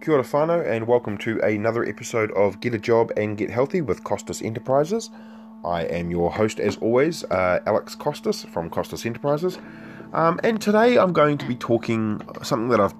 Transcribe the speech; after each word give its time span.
Kia 0.00 0.14
ora 0.14 0.22
whānau, 0.22 0.66
and 0.66 0.86
welcome 0.86 1.18
to 1.18 1.38
another 1.40 1.84
episode 1.84 2.32
of 2.32 2.58
Get 2.60 2.72
a 2.72 2.78
Job 2.78 3.12
and 3.18 3.36
Get 3.36 3.50
Healthy 3.50 3.82
with 3.82 4.02
Costas 4.02 4.40
Enterprises. 4.40 5.10
I 5.62 5.82
am 5.82 6.10
your 6.10 6.30
host, 6.30 6.58
as 6.58 6.78
always, 6.78 7.22
uh, 7.24 7.60
Alex 7.66 7.96
Costas 7.96 8.44
from 8.44 8.70
Costas 8.70 9.04
Enterprises. 9.04 9.58
Um, 10.14 10.40
and 10.42 10.58
today 10.58 10.96
I'm 10.96 11.12
going 11.12 11.36
to 11.36 11.44
be 11.44 11.54
talking 11.54 12.22
something 12.42 12.70
that 12.70 12.80
I've 12.80 12.94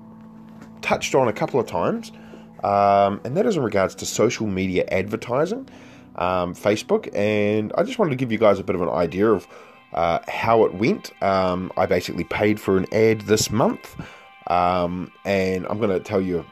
touched 0.82 1.14
on 1.14 1.26
a 1.26 1.32
couple 1.32 1.58
of 1.58 1.64
times, 1.66 2.12
um, 2.62 3.18
and 3.24 3.34
that 3.34 3.46
is 3.46 3.56
in 3.56 3.62
regards 3.62 3.94
to 3.94 4.04
social 4.04 4.46
media 4.46 4.84
advertising, 4.92 5.70
um, 6.16 6.54
Facebook. 6.54 7.08
And 7.16 7.72
I 7.78 7.82
just 7.82 7.98
wanted 7.98 8.10
to 8.10 8.16
give 8.16 8.30
you 8.30 8.36
guys 8.36 8.58
a 8.58 8.62
bit 8.62 8.76
of 8.76 8.82
an 8.82 8.90
idea 8.90 9.30
of 9.30 9.48
uh, 9.94 10.18
how 10.28 10.64
it 10.64 10.74
went. 10.74 11.12
Um, 11.22 11.72
I 11.78 11.86
basically 11.86 12.24
paid 12.24 12.60
for 12.60 12.76
an 12.76 12.84
ad 12.92 13.22
this 13.22 13.50
month, 13.50 13.98
um, 14.48 15.10
and 15.24 15.66
I'm 15.66 15.78
going 15.78 15.98
to 15.98 16.00
tell 16.00 16.20
you 16.20 16.44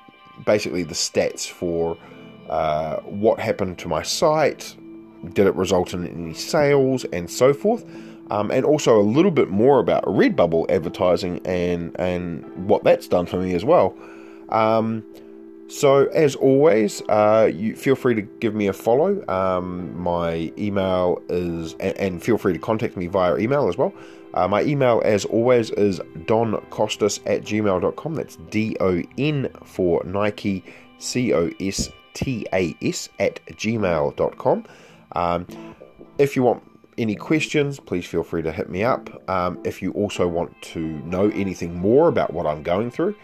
basically 0.44 0.82
the 0.82 0.94
stats 0.94 1.48
for 1.48 1.96
uh, 2.48 2.96
what 3.00 3.38
happened 3.38 3.78
to 3.78 3.88
my 3.88 4.02
site, 4.02 4.74
did 5.32 5.46
it 5.46 5.54
result 5.54 5.92
in 5.92 6.06
any 6.06 6.34
sales, 6.34 7.04
and 7.06 7.30
so 7.30 7.52
forth. 7.52 7.84
Um, 8.30 8.50
and 8.50 8.64
also 8.66 9.00
a 9.00 9.02
little 9.02 9.30
bit 9.30 9.48
more 9.48 9.78
about 9.78 10.04
Redbubble 10.04 10.70
advertising 10.70 11.40
and 11.46 11.98
and 11.98 12.44
what 12.68 12.84
that's 12.84 13.08
done 13.08 13.24
for 13.24 13.38
me 13.38 13.54
as 13.54 13.64
well. 13.64 13.96
Um, 14.50 15.02
so 15.68 16.06
as 16.06 16.34
always, 16.34 17.02
uh, 17.08 17.50
you 17.52 17.76
feel 17.76 17.94
free 17.94 18.14
to 18.14 18.22
give 18.22 18.54
me 18.54 18.66
a 18.66 18.72
follow. 18.72 19.22
Um, 19.28 19.98
my 19.98 20.52
email 20.56 21.22
is 21.28 21.74
and, 21.74 21.96
and, 21.98 22.22
feel 22.22 22.38
free 22.38 22.54
to 22.54 22.58
contact 22.58 22.96
me 22.96 23.06
via 23.06 23.36
email 23.36 23.68
as 23.68 23.76
well. 23.76 23.92
Uh, 24.34 24.48
my 24.48 24.62
email, 24.62 25.00
as 25.04 25.24
always, 25.24 25.70
is 25.70 26.00
doncostas 26.26 27.20
at 27.26 27.42
gmail.com. 27.42 28.14
That's 28.14 28.36
D 28.50 28.76
O 28.80 29.02
N 29.16 29.48
for 29.64 30.04
Nike, 30.04 30.64
C 30.98 31.32
O 31.32 31.50
S 31.60 31.90
T 32.14 32.46
A 32.52 32.74
S 32.82 33.08
at 33.18 33.44
gmail.com. 33.46 34.64
Um, 35.12 35.46
if 36.18 36.36
you 36.36 36.42
want 36.42 36.62
any 36.98 37.14
questions, 37.14 37.80
please 37.80 38.04
feel 38.04 38.22
free 38.22 38.42
to 38.42 38.52
hit 38.52 38.68
me 38.68 38.84
up. 38.84 39.08
Um, 39.30 39.58
if 39.64 39.80
you 39.80 39.92
also 39.92 40.28
want 40.28 40.60
to 40.62 40.80
know 40.80 41.30
anything 41.30 41.78
more 41.78 42.08
about 42.08 42.32
what 42.32 42.46
I'm 42.46 42.62
going 42.62 42.90
through, 42.90 43.14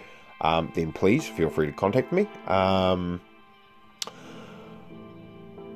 um, 0.40 0.72
then 0.74 0.92
please 0.92 1.26
feel 1.26 1.50
free 1.50 1.66
to 1.66 1.72
contact 1.72 2.12
me. 2.12 2.26
Um, 2.46 3.20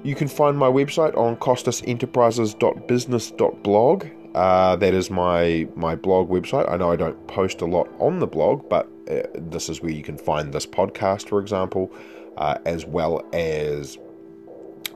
you 0.05 0.15
can 0.15 0.29
find 0.29 0.57
my 0.57 0.69
website 0.69 1.17
on 1.17 1.35
costasenterprises.business.blog. 1.37 4.07
Uh, 4.35 4.77
that 4.77 4.95
is 4.95 5.11
my 5.11 5.67
my 5.75 5.95
blog 5.95 6.29
website. 6.29 6.71
I 6.71 6.77
know 6.77 6.93
I 6.93 6.97
don't 6.97 7.27
post 7.27 7.61
a 7.61 7.67
lot 7.67 7.89
on 7.99 8.19
the 8.19 8.27
blog, 8.27 8.69
but 8.69 8.89
uh, 9.11 9.23
this 9.35 9.69
is 9.69 9.83
where 9.83 9.91
you 9.91 10.03
can 10.03 10.19
find 10.19 10.53
this 10.53 10.67
podcast, 10.67 11.29
for 11.29 11.41
example, 11.41 11.91
uh, 12.37 12.59
as 12.65 12.85
well 12.85 13.25
as 13.33 13.99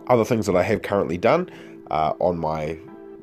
other 0.08 0.24
things 0.24 0.47
that 0.47 0.56
I 0.56 0.62
have 0.62 0.83
currently 0.83 1.19
done 1.19 1.50
uh, 1.91 2.12
on 2.19 2.39
my 2.39 2.78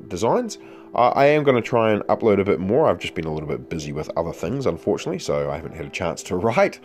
designs. 0.08 0.58
I 0.92 1.26
am 1.26 1.44
going 1.44 1.54
to 1.54 1.62
try 1.62 1.92
and 1.92 2.02
upload 2.04 2.40
a 2.40 2.44
bit 2.44 2.58
more. 2.58 2.88
I've 2.88 2.98
just 2.98 3.14
been 3.14 3.26
a 3.26 3.32
little 3.32 3.48
bit 3.48 3.68
busy 3.68 3.92
with 3.92 4.10
other 4.16 4.32
things, 4.32 4.66
unfortunately, 4.66 5.20
so 5.20 5.48
I 5.48 5.54
haven't 5.54 5.76
had 5.76 5.86
a 5.86 5.90
chance 5.90 6.20
to 6.24 6.36
write, 6.46 6.80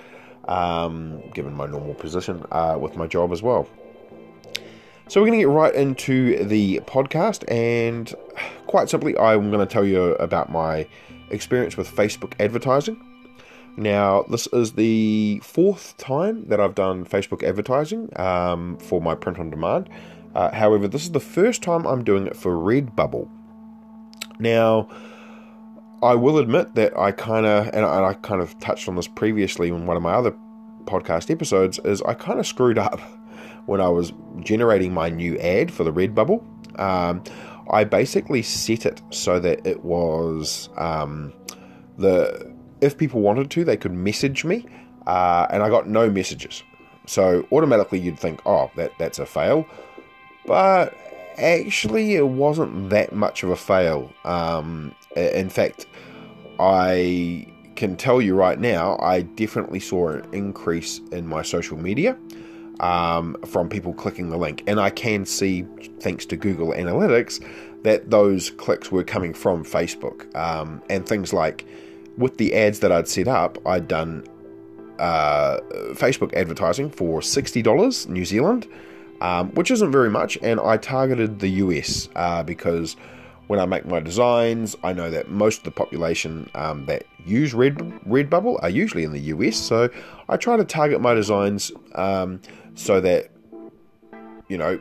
um, 0.48 1.24
given 1.34 1.56
my 1.56 1.66
normal 1.66 1.96
position 1.96 2.46
uh, 2.52 2.78
with 2.80 2.96
my 2.96 3.08
job 3.08 3.32
as 3.32 3.42
well. 3.42 3.68
So 5.08 5.22
we're 5.22 5.28
going 5.28 5.40
to 5.40 5.46
get 5.46 5.54
right 5.54 5.74
into 5.76 6.44
the 6.46 6.80
podcast, 6.80 7.50
and 7.52 8.12
quite 8.66 8.90
simply, 8.90 9.16
I'm 9.18 9.52
going 9.52 9.66
to 9.66 9.72
tell 9.72 9.86
you 9.86 10.16
about 10.16 10.52
my 10.52 10.88
experience 11.30 11.78
with 11.78 11.96
Facebook 11.96 12.34
advertising. 12.40 13.00
Now, 13.78 14.24
this 14.32 14.48
is 14.48 14.74
the 14.74 15.42
fourth 15.44 15.96
time 15.98 16.48
that 16.48 16.60
I've 16.60 16.74
done 16.74 17.06
Facebook 17.06 17.44
advertising 17.44 18.10
um, 18.20 18.78
for 18.78 19.00
my 19.00 19.14
print 19.14 19.38
on 19.38 19.52
demand. 19.52 19.92
Uh, 20.34 20.52
however, 20.52 20.88
this 20.88 21.04
is 21.04 21.12
the 21.12 21.20
first 21.20 21.62
time 21.62 21.86
I'm 21.86 22.04
doing 22.04 22.26
it 22.26 22.36
for 22.36 22.54
Redbubble. 22.54 23.30
Now, 24.40 24.90
I 26.02 26.16
will 26.16 26.40
admit 26.40 26.74
that 26.76 26.98
I 26.98 27.12
kind 27.12 27.46
of, 27.46 27.68
and 27.74 27.86
I 27.86 28.14
kind 28.14 28.42
of 28.42 28.58
touched 28.60 28.88
on 28.88 28.96
this 28.96 29.08
previously 29.08 29.68
in 29.68 29.86
one 29.86 29.98
of 29.98 30.04
my 30.04 30.14
other 30.14 30.36
podcast 30.86 31.30
episodes, 31.30 31.80
is 31.86 32.02
I 32.02 32.16
kind 32.16 32.40
of 32.40 32.48
screwed 32.48 32.80
up 32.80 33.00
when 33.66 33.82
I 33.82 33.90
was 33.90 34.14
generating 34.42 34.94
my 34.94 35.10
new 35.10 35.38
ad 35.40 35.72
for 35.72 35.84
the 35.84 35.92
Redbubble. 35.92 36.44
Um, 36.80 37.24
I 37.70 37.84
basically 37.84 38.42
set 38.42 38.86
it 38.86 39.02
so 39.10 39.40
that 39.40 39.66
it 39.66 39.84
was 39.84 40.70
um, 40.78 41.34
the 41.98 42.54
if 42.82 42.98
people 42.98 43.22
wanted 43.22 43.50
to, 43.52 43.64
they 43.64 43.78
could 43.78 43.94
message 43.94 44.46
me, 44.46 44.66
uh, 45.08 45.48
and 45.50 45.64
I 45.64 45.70
got 45.70 45.88
no 45.88 46.10
messages. 46.10 46.64
So 47.08 47.48
automatically, 47.52 48.00
you'd 48.00 48.20
think, 48.20 48.42
oh, 48.46 48.70
that 48.76 48.92
that's 49.00 49.20
a 49.20 49.26
fail, 49.26 49.66
but 50.46 50.96
actually, 51.38 52.16
it 52.16 52.28
wasn't 52.28 52.90
that 52.90 53.14
much 53.14 53.44
of 53.44 53.50
a 53.50 53.56
fail. 53.56 54.12
Um, 54.24 54.94
in 55.16 55.50
fact, 55.50 55.88
I 56.60 57.48
can 57.76 57.98
tell 57.98 58.22
you 58.22 58.36
right 58.36 58.60
now, 58.60 58.98
I 59.00 59.22
definitely 59.22 59.80
saw 59.80 60.10
an 60.10 60.28
increase 60.34 61.00
in 61.12 61.28
my 61.28 61.42
social 61.42 61.78
media 61.78 62.18
um, 62.80 63.36
from 63.46 63.70
people 63.70 63.94
clicking 63.94 64.30
the 64.30 64.38
link. 64.38 64.64
And 64.68 64.80
I 64.80 64.90
can 64.90 65.26
see, 65.26 65.66
thanks 66.00 66.26
to 66.28 66.38
Google 66.38 66.72
Analytics, 66.74 67.44
that 67.84 68.10
those 68.10 68.50
clicks 68.52 68.92
were 68.92 69.04
coming 69.04 69.34
from 69.34 69.64
Facebook. 69.64 70.34
Um, 70.36 70.82
and 70.90 71.08
things 71.08 71.34
like 71.34 71.66
with 72.18 72.38
the 72.38 72.54
ads 72.56 72.80
that 72.80 72.92
I'd 72.92 73.08
set 73.08 73.28
up, 73.28 73.58
I'd 73.66 73.88
done 73.88 74.26
uh, 75.00 75.60
Facebook 75.94 76.34
advertising 76.34 76.90
for 76.90 77.20
$60 77.20 78.10
New 78.10 78.26
Zealand, 78.26 78.68
um, 79.22 79.50
which 79.52 79.72
isn't 79.72 79.92
very 79.92 80.10
much. 80.10 80.38
And 80.42 80.60
I 80.60 80.78
targeted 80.78 81.40
the 81.40 81.50
US 81.50 82.10
uh, 82.16 82.44
because 82.44 82.96
when 83.48 83.60
I 83.60 83.66
make 83.66 83.86
my 83.86 84.00
designs, 84.00 84.76
I 84.84 84.94
know 84.94 85.10
that 85.12 85.30
most 85.30 85.60
of 85.60 85.64
the 85.66 85.72
population 85.72 86.50
um, 86.56 86.86
that 86.86 87.06
use 87.26 87.54
Red 87.54 87.78
Redbubble 88.08 88.62
are 88.62 88.70
usually 88.70 89.04
in 89.04 89.12
the 89.12 89.20
US. 89.20 89.56
So 89.58 89.90
I 90.30 90.38
try 90.38 90.58
to 90.58 90.66
target 90.66 91.02
my 91.02 91.14
designs 91.14 91.72
um, 91.96 92.42
so 92.76 93.00
that 93.02 93.30
you 94.48 94.58
know 94.58 94.80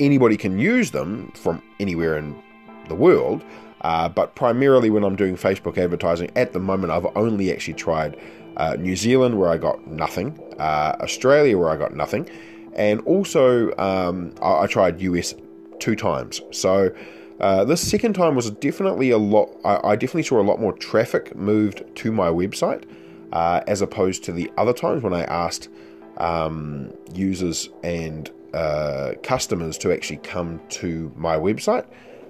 anybody 0.00 0.36
can 0.36 0.58
use 0.58 0.90
them 0.90 1.32
from 1.34 1.62
anywhere 1.80 2.18
in 2.18 2.40
the 2.88 2.94
world. 2.94 3.42
Uh, 3.82 4.08
but 4.08 4.34
primarily 4.34 4.90
when 4.90 5.04
I'm 5.04 5.16
doing 5.16 5.36
Facebook 5.36 5.78
advertising, 5.78 6.30
at 6.34 6.52
the 6.52 6.58
moment 6.58 6.92
I've 6.92 7.06
only 7.14 7.52
actually 7.52 7.74
tried 7.74 8.18
uh, 8.56 8.74
New 8.78 8.96
Zealand 8.96 9.38
where 9.38 9.50
I 9.50 9.58
got 9.58 9.86
nothing, 9.86 10.38
uh, 10.58 10.96
Australia 11.00 11.56
where 11.58 11.68
I 11.68 11.76
got 11.76 11.94
nothing, 11.94 12.28
and 12.74 13.00
also 13.02 13.76
um, 13.76 14.34
I, 14.40 14.62
I, 14.62 14.66
tried 14.66 15.00
US 15.02 15.34
two 15.78 15.96
times. 15.96 16.40
So 16.52 16.94
uh, 17.40 17.64
this 17.64 17.86
second 17.86 18.14
time 18.14 18.34
was 18.34 18.50
definitely 18.50 19.10
a 19.10 19.18
lot. 19.18 19.50
I, 19.64 19.90
I, 19.90 19.96
definitely 19.96 20.22
saw 20.22 20.40
a 20.40 20.42
lot 20.42 20.60
more 20.60 20.72
traffic 20.72 21.36
moved 21.36 21.82
to 21.96 22.12
my 22.12 22.28
website 22.28 22.84
uh, 23.32 23.60
as 23.66 23.82
opposed 23.82 24.24
to 24.24 24.32
the 24.32 24.50
other 24.56 24.72
times 24.72 25.02
when 25.02 25.12
I 25.12 25.24
asked 25.24 25.68
um, 26.16 26.94
users 27.12 27.68
and 27.82 28.30
uh, 28.54 29.12
customers 29.22 29.76
to 29.78 29.92
actually 29.92 30.18
come 30.18 30.60
to 30.70 31.12
my 31.14 31.36
website. 31.36 31.86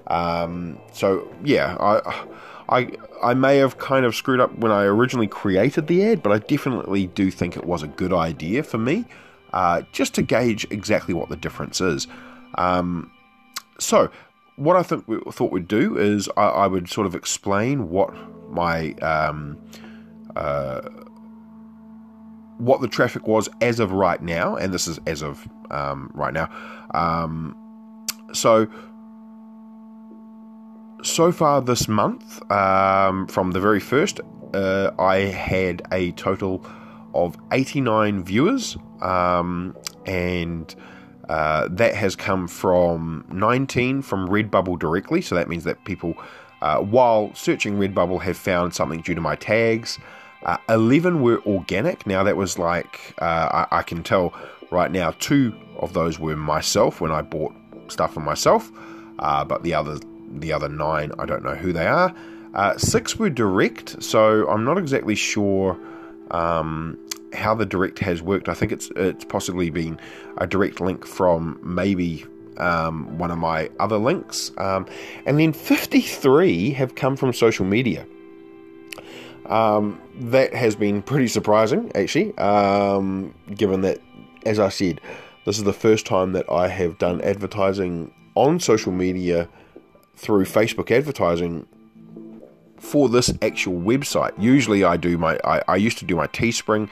Um, 0.09 0.79
so 0.93 1.33
yeah, 1.45 1.77
I, 1.79 2.25
I 2.69 2.93
I 3.23 3.35
may 3.35 3.59
have 3.59 3.79
kind 3.79 4.05
of 4.05 4.15
screwed 4.15 4.41
up 4.41 4.57
when 4.59 4.73
I 4.73 4.85
originally 4.85 5.27
created 5.27 5.87
the 5.87 6.05
ad, 6.05 6.23
but 6.23 6.33
I 6.33 6.39
definitely 6.39 7.07
do 7.07 7.31
think 7.31 7.57
it 7.57 7.65
was 7.65 7.83
a 7.83 7.89
good 7.89 8.13
idea 8.13 8.63
for 8.63 8.79
me, 8.79 9.05
uh, 9.53 9.83
just 9.93 10.15
to 10.15 10.23
gauge 10.23 10.67
exactly 10.71 11.15
what 11.15 11.29
the 11.29 11.37
difference 11.37 11.81
is. 11.81 12.07
Um, 12.57 13.11
so 13.79 14.11
what 14.57 14.77
I 14.77 14.83
think 14.83 15.07
we 15.07 15.19
thought 15.31 15.53
we'd 15.53 15.69
do 15.69 15.99
is 15.99 16.29
I, 16.37 16.47
I 16.47 16.67
would 16.67 16.89
sort 16.89 17.07
of 17.07 17.15
explain 17.15 17.91
what 17.91 18.15
my 18.51 18.93
um, 18.95 19.59
uh, 20.35 20.81
what 22.59 22.81
the 22.81 22.89
traffic 22.89 23.27
was 23.27 23.49
as 23.61 23.81
of 23.81 23.93
right 23.93 24.21
now, 24.23 24.57
and 24.57 24.73
this 24.73 24.89
is 24.89 24.99
as 25.07 25.23
of 25.23 25.47
um, 25.71 26.11
right 26.15 26.33
now. 26.33 26.49
Um, 26.95 27.55
so, 28.33 28.67
so 31.03 31.33
far 31.33 31.61
this 31.61 31.89
month, 31.89 32.51
um, 32.51 33.27
from 33.27 33.53
the 33.53 33.61
very 33.61 33.81
first, 33.81 34.21
uh, 34.55 34.91
I 34.99 35.17
had 35.17 35.83
a 35.93 36.13
total 36.13 36.67
of 37.15 37.37
89 37.53 38.25
viewers, 38.25 38.77
um, 39.01 39.77
and 40.07 40.75
uh, 41.29 41.69
that 41.71 41.95
has 41.95 42.15
come 42.15 42.47
from 42.47 43.25
19 43.31 44.03
from 44.03 44.29
Redbubble 44.29 44.79
directly. 44.79 45.21
So 45.21 45.35
that 45.35 45.49
means 45.49 45.65
that 45.65 45.85
people, 45.85 46.15
uh, 46.63 46.79
while 46.79 47.35
searching 47.35 47.79
Redbubble, 47.79 48.23
have 48.23 48.37
found 48.37 48.75
something 48.75 49.01
due 49.01 49.15
to 49.15 49.21
my 49.21 49.37
tags. 49.37 49.99
Uh, 50.45 50.59
11 50.69 51.23
were 51.23 51.43
organic. 51.45 52.07
Now, 52.07 52.23
that 52.23 52.37
was 52.37 52.59
like, 52.59 53.15
uh, 53.21 53.67
I, 53.71 53.79
I, 53.79 53.83
can 53.83 54.05
tell 54.05 54.33
right 54.71 54.91
now, 54.91 55.13
two 55.19 55.55
of 55.79 55.93
those 55.93 56.21
were 56.21 56.37
myself 56.37 57.01
when 57.01 57.11
I 57.11 57.23
bought 57.23 57.53
stuff 57.89 58.15
for 58.15 58.21
myself, 58.21 58.71
uh, 59.19 59.45
but 59.45 59.65
the 59.65 59.75
other, 59.75 59.99
the 60.31 60.53
other 60.53 60.69
nine, 60.69 61.11
I 61.19 61.27
don't 61.27 61.43
know 61.43 61.57
who 61.57 61.73
they 61.73 61.87
are. 61.87 62.15
Six 62.79 63.17
were 63.19 63.31
direct, 63.31 64.03
so 64.03 64.49
I'm 64.49 64.65
not 64.65 64.79
exactly 64.79 65.17
sure 65.17 65.79
um, 66.31 66.99
how 67.33 67.55
the 67.55 67.67
direct 67.67 67.99
has 68.01 68.23
worked. 68.23 68.49
I 68.49 68.55
think 68.55 68.73
it's 68.73 68.91
it's 68.97 69.25
possibly 69.25 69.71
been 69.71 70.01
a 70.39 70.47
direct 70.47 70.81
link 70.81 71.07
from 71.07 71.59
maybe 71.63 72.25
um, 72.59 73.19
one 73.19 73.31
of 73.31 73.39
my 73.39 73.71
other 73.79 73.99
links, 73.99 74.53
um, 74.59 74.87
and 75.27 75.39
then 75.39 75.53
53 75.53 76.71
have 76.73 76.95
come 76.95 77.17
from 77.17 77.33
social 77.33 77.67
media. 77.67 78.07
Um, 79.47 80.01
that 80.19 80.55
has 80.55 80.75
been 80.75 81.03
pretty 81.03 81.29
surprising, 81.29 81.93
actually, 81.95 82.37
um, 82.37 83.33
given 83.55 83.83
that, 83.83 84.01
as 84.45 84.59
I 84.59 84.71
said, 84.71 85.01
this 85.45 85.59
is 85.59 85.65
the 85.65 85.73
first 85.73 86.05
time 86.05 86.33
that 86.33 86.51
I 86.51 86.67
have 86.67 86.99
done 86.99 87.21
advertising 87.21 88.13
on 88.35 88.59
social 88.59 88.91
media 88.91 89.49
through 90.17 90.45
Facebook 90.47 90.91
advertising 90.91 91.67
for 92.79 93.09
this 93.09 93.33
actual 93.43 93.75
website. 93.81 94.33
Usually, 94.39 94.85
I 94.85 94.97
do 94.97 95.19
my 95.19 95.39
I, 95.45 95.63
I 95.69 95.77
used 95.77 95.99
to 95.99 96.05
do 96.05 96.17
my 96.17 96.27
Teespring, 96.29 96.89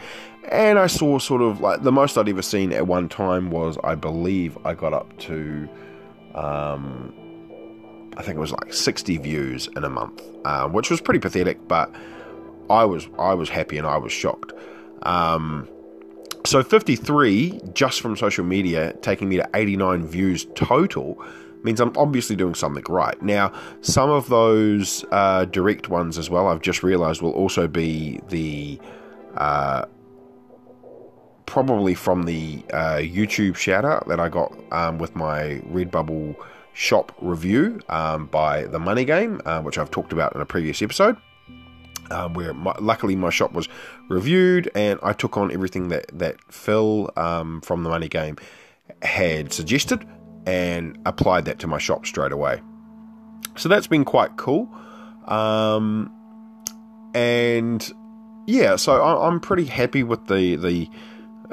and 0.50 0.78
I 0.78 0.86
saw 0.86 1.18
sort 1.18 1.42
of 1.42 1.60
like 1.60 1.82
the 1.82 1.92
most 1.92 2.16
I'd 2.16 2.28
ever 2.28 2.42
seen 2.42 2.72
at 2.72 2.86
one 2.86 3.08
time 3.08 3.50
was 3.50 3.78
I 3.84 3.94
believe 3.94 4.58
I 4.64 4.74
got 4.74 4.92
up 4.92 5.16
to, 5.20 5.68
um, 6.34 7.12
I 8.16 8.22
think 8.22 8.36
it 8.36 8.40
was 8.40 8.52
like 8.52 8.72
sixty 8.72 9.18
views 9.18 9.68
in 9.76 9.84
a 9.84 9.90
month, 9.90 10.22
uh, 10.44 10.68
which 10.68 10.90
was 10.90 11.00
pretty 11.00 11.20
pathetic, 11.20 11.66
but 11.68 11.94
I 12.70 12.84
was 12.84 13.08
I 13.18 13.34
was 13.34 13.48
happy 13.48 13.78
and 13.78 13.86
I 13.86 13.96
was 13.96 14.12
shocked. 14.12 14.52
Um, 15.02 15.68
so 16.46 16.62
53 16.62 17.60
just 17.72 18.02
from 18.02 18.16
social 18.16 18.44
media, 18.44 18.92
taking 19.00 19.30
me 19.30 19.36
to 19.36 19.48
89 19.54 20.06
views 20.06 20.46
total 20.54 21.22
means 21.64 21.80
I'm 21.80 21.92
obviously 21.96 22.36
doing 22.36 22.54
something 22.54 22.84
right. 22.88 23.20
Now, 23.22 23.52
some 23.80 24.10
of 24.10 24.28
those 24.28 25.04
uh, 25.10 25.46
direct 25.46 25.88
ones 25.88 26.18
as 26.18 26.30
well, 26.30 26.46
I've 26.48 26.62
just 26.62 26.82
realized 26.82 27.22
will 27.22 27.32
also 27.32 27.66
be 27.66 28.20
the 28.28 28.78
uh, 29.36 29.86
probably 31.46 31.94
from 31.94 32.24
the 32.24 32.62
uh, 32.72 32.96
YouTube 32.96 33.56
shout 33.56 33.84
out 33.84 34.08
that 34.08 34.20
I 34.20 34.28
got 34.28 34.52
um, 34.72 34.98
with 34.98 35.14
my 35.14 35.62
Redbubble 35.70 36.36
shop 36.72 37.12
review 37.20 37.80
um, 37.88 38.26
by 38.26 38.64
The 38.64 38.78
Money 38.78 39.04
Game, 39.04 39.40
uh, 39.44 39.62
which 39.62 39.78
I've 39.78 39.90
talked 39.90 40.12
about 40.12 40.34
in 40.34 40.40
a 40.40 40.46
previous 40.46 40.82
episode. 40.82 41.16
Um, 42.10 42.34
where 42.34 42.52
my, 42.52 42.74
luckily 42.80 43.16
my 43.16 43.30
shop 43.30 43.52
was 43.52 43.66
reviewed 44.10 44.70
and 44.74 45.00
I 45.02 45.14
took 45.14 45.38
on 45.38 45.50
everything 45.50 45.88
that 45.88 46.06
that 46.18 46.36
Phil 46.52 47.10
um, 47.16 47.62
from 47.62 47.82
the 47.82 47.88
Money 47.88 48.08
Game 48.08 48.36
had 49.00 49.54
suggested 49.54 50.06
and 50.46 50.98
applied 51.06 51.46
that 51.46 51.58
to 51.60 51.66
my 51.66 51.78
shop 51.78 52.06
straight 52.06 52.32
away. 52.32 52.60
So 53.56 53.68
that's 53.68 53.86
been 53.86 54.04
quite 54.04 54.36
cool. 54.36 54.68
Um, 55.26 56.12
and 57.14 57.92
yeah, 58.46 58.76
so 58.76 59.00
I, 59.00 59.26
am 59.26 59.40
pretty 59.40 59.64
happy 59.64 60.02
with 60.02 60.26
the 60.26 60.56
the 60.56 60.90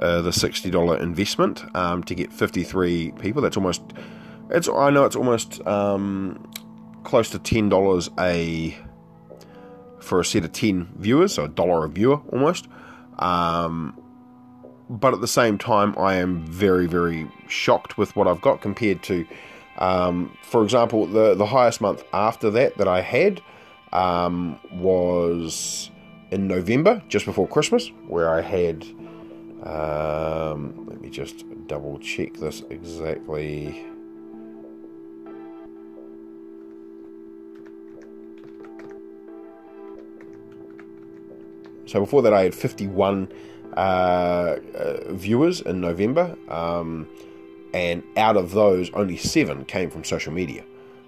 uh, 0.02 0.22
the 0.22 0.34
sixty 0.34 0.72
dollar 0.72 0.98
investment 0.98 1.64
um, 1.76 2.04
to 2.04 2.16
get 2.16 2.34
fifty 2.34 2.64
three 2.64 3.12
people. 3.14 3.42
That's 3.42 3.58
almost 3.58 3.82
it's 4.50 4.68
I 4.68 4.90
know 4.90 5.06
it's 5.06 5.16
almost 5.16 5.66
um, 5.66 6.52
close 7.04 7.30
to 7.32 7.40
ten 7.40 7.70
dollars 7.70 8.10
a 8.20 8.76
for 10.00 10.20
a 10.20 10.26
set 10.26 10.44
of 10.44 10.52
ten 10.52 10.90
viewers, 10.96 11.36
so 11.36 11.46
a 11.46 11.48
dollar 11.48 11.86
a 11.86 11.90
viewer 11.90 12.22
almost. 12.32 12.68
Um, 13.20 14.01
but 14.92 15.14
at 15.14 15.22
the 15.22 15.28
same 15.28 15.58
time, 15.58 15.96
I 15.98 16.16
am 16.16 16.40
very, 16.46 16.86
very 16.86 17.30
shocked 17.48 17.98
with 17.98 18.14
what 18.16 18.28
I've 18.28 18.42
got 18.42 18.60
compared 18.62 19.02
to, 19.04 19.26
um, 19.78 20.38
for 20.44 20.64
example, 20.64 21.06
the 21.08 21.34
the 21.34 21.46
highest 21.46 21.80
month 21.80 22.04
after 22.12 22.50
that 22.52 22.78
that 22.78 22.90
I 22.90 23.00
had 23.00 23.42
um, 23.94 24.60
was 24.70 25.90
in 26.30 26.48
November, 26.48 27.02
just 27.08 27.26
before 27.26 27.48
Christmas, 27.48 27.88
where 28.08 28.30
I 28.30 28.42
had. 28.42 28.86
Um, 29.64 30.88
let 30.88 31.00
me 31.00 31.10
just 31.10 31.46
double 31.68 32.00
check 32.00 32.34
this 32.34 32.64
exactly. 32.70 33.86
So 41.86 42.00
before 42.00 42.22
that, 42.24 42.34
I 42.34 42.44
had 42.44 42.56
51 42.56 43.32
uh, 43.76 44.58
uh, 44.76 45.14
viewers 45.14 45.62
in 45.62 45.82
November, 45.82 46.36
um, 46.50 47.08
and 47.74 48.04
out 48.18 48.38
of 48.38 48.52
those, 48.52 48.92
only 48.92 49.18
seven 49.18 49.66
came 49.66 49.90
from 49.90 50.04
social 50.04 50.34
media, 50.34 50.64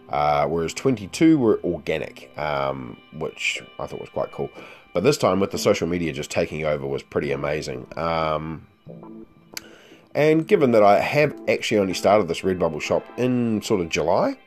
uh, 0.09 0.47
whereas 0.47 0.73
22 0.73 1.37
were 1.37 1.59
organic, 1.63 2.35
um, 2.37 2.97
which 3.17 3.61
I 3.79 3.87
thought 3.87 3.99
was 3.99 4.09
quite 4.09 4.31
cool. 4.31 4.49
But 4.93 5.03
this 5.03 5.17
time, 5.17 5.39
with 5.39 5.51
the 5.51 5.57
social 5.57 5.87
media 5.87 6.13
just 6.13 6.29
taking 6.29 6.65
over, 6.65 6.85
was 6.85 7.03
pretty 7.03 7.31
amazing. 7.31 7.87
Um, 7.97 8.67
and 10.15 10.47
given 10.47 10.71
that 10.71 10.83
I 10.83 10.99
have 10.99 11.35
actually 11.47 11.79
only 11.79 11.95
started 11.95 12.27
this 12.27 12.41
Redbubble 12.41 12.81
shop 12.81 13.03
in 13.17 13.61
sort 13.63 13.81
of 13.81 13.89
July, 13.89 14.37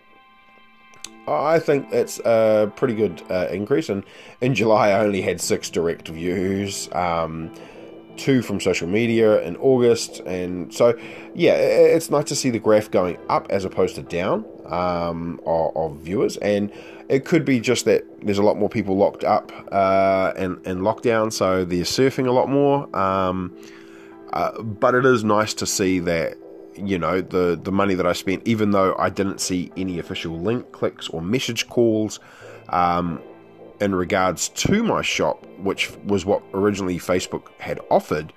I 1.26 1.58
think 1.58 1.92
it's 1.92 2.20
a 2.20 2.72
pretty 2.76 2.94
good 2.94 3.22
uh, 3.28 3.48
increase. 3.50 3.88
And 3.88 4.04
in 4.40 4.54
July, 4.54 4.90
I 4.90 5.00
only 5.00 5.22
had 5.22 5.40
six 5.40 5.68
direct 5.70 6.08
views. 6.08 6.88
Um, 6.92 7.52
two 8.16 8.42
from 8.42 8.60
social 8.60 8.88
media 8.88 9.40
in 9.42 9.56
August. 9.56 10.20
And 10.20 10.72
so, 10.72 10.98
yeah, 11.34 11.54
it's 11.54 12.10
nice 12.10 12.24
to 12.24 12.36
see 12.36 12.50
the 12.50 12.58
graph 12.58 12.90
going 12.90 13.18
up 13.28 13.46
as 13.50 13.64
opposed 13.64 13.94
to 13.96 14.02
down 14.02 14.44
um, 14.66 15.40
of, 15.46 15.76
of, 15.76 15.96
viewers. 15.98 16.36
And 16.38 16.72
it 17.08 17.24
could 17.24 17.44
be 17.44 17.60
just 17.60 17.84
that 17.84 18.04
there's 18.22 18.38
a 18.38 18.42
lot 18.42 18.56
more 18.56 18.68
people 18.68 18.96
locked 18.96 19.24
up 19.24 19.52
uh, 19.72 20.32
in, 20.36 20.60
in 20.64 20.80
lockdown, 20.80 21.32
so 21.32 21.64
they're 21.64 21.84
surfing 21.84 22.26
a 22.26 22.32
lot 22.32 22.48
more. 22.48 22.94
Um, 22.96 23.56
uh, 24.32 24.60
but 24.62 24.94
it 24.94 25.06
is 25.06 25.24
nice 25.24 25.54
to 25.54 25.66
see 25.66 25.98
that 26.00 26.36
you 26.76 26.98
know 26.98 27.22
the 27.22 27.58
the 27.62 27.72
money 27.72 27.94
that 27.94 28.06
I 28.06 28.12
spent, 28.12 28.46
even 28.46 28.72
though 28.72 28.94
I 28.98 29.08
didn't 29.08 29.40
see 29.40 29.72
any 29.76 29.98
official 29.98 30.38
link 30.38 30.72
clicks 30.72 31.08
or 31.08 31.22
message 31.22 31.68
calls. 31.68 32.20
Um, 32.68 33.20
in 33.80 33.94
regards 33.94 34.48
to 34.50 34.82
my 34.82 35.02
shop, 35.02 35.44
which 35.58 35.90
was 36.04 36.24
what 36.24 36.42
originally 36.54 36.98
Facebook 36.98 37.48
had 37.58 37.80
offered, 37.90 38.32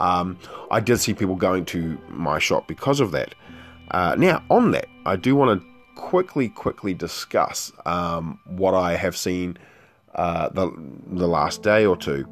um, 0.00 0.38
I 0.70 0.80
did 0.80 0.98
see 0.98 1.14
people 1.14 1.36
going 1.36 1.64
to 1.66 1.98
my 2.08 2.38
shop 2.38 2.66
because 2.66 3.00
of 3.00 3.10
that. 3.12 3.34
Uh, 3.90 4.14
now, 4.18 4.42
on 4.50 4.72
that, 4.72 4.88
I 5.06 5.16
do 5.16 5.36
want 5.36 5.60
to 5.60 5.66
quickly, 5.94 6.48
quickly 6.48 6.94
discuss 6.94 7.72
um, 7.86 8.38
what 8.46 8.74
I 8.74 8.96
have 8.96 9.16
seen 9.16 9.56
uh, 10.14 10.48
the 10.50 10.72
the 11.06 11.26
last 11.26 11.62
day 11.62 11.84
or 11.84 11.96
two. 11.96 12.26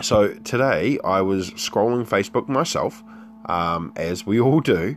So 0.00 0.34
today, 0.34 0.98
I 1.04 1.20
was 1.20 1.50
scrolling 1.52 2.06
Facebook 2.06 2.48
myself, 2.48 3.02
um, 3.46 3.92
as 3.96 4.26
we 4.26 4.40
all 4.40 4.60
do, 4.60 4.96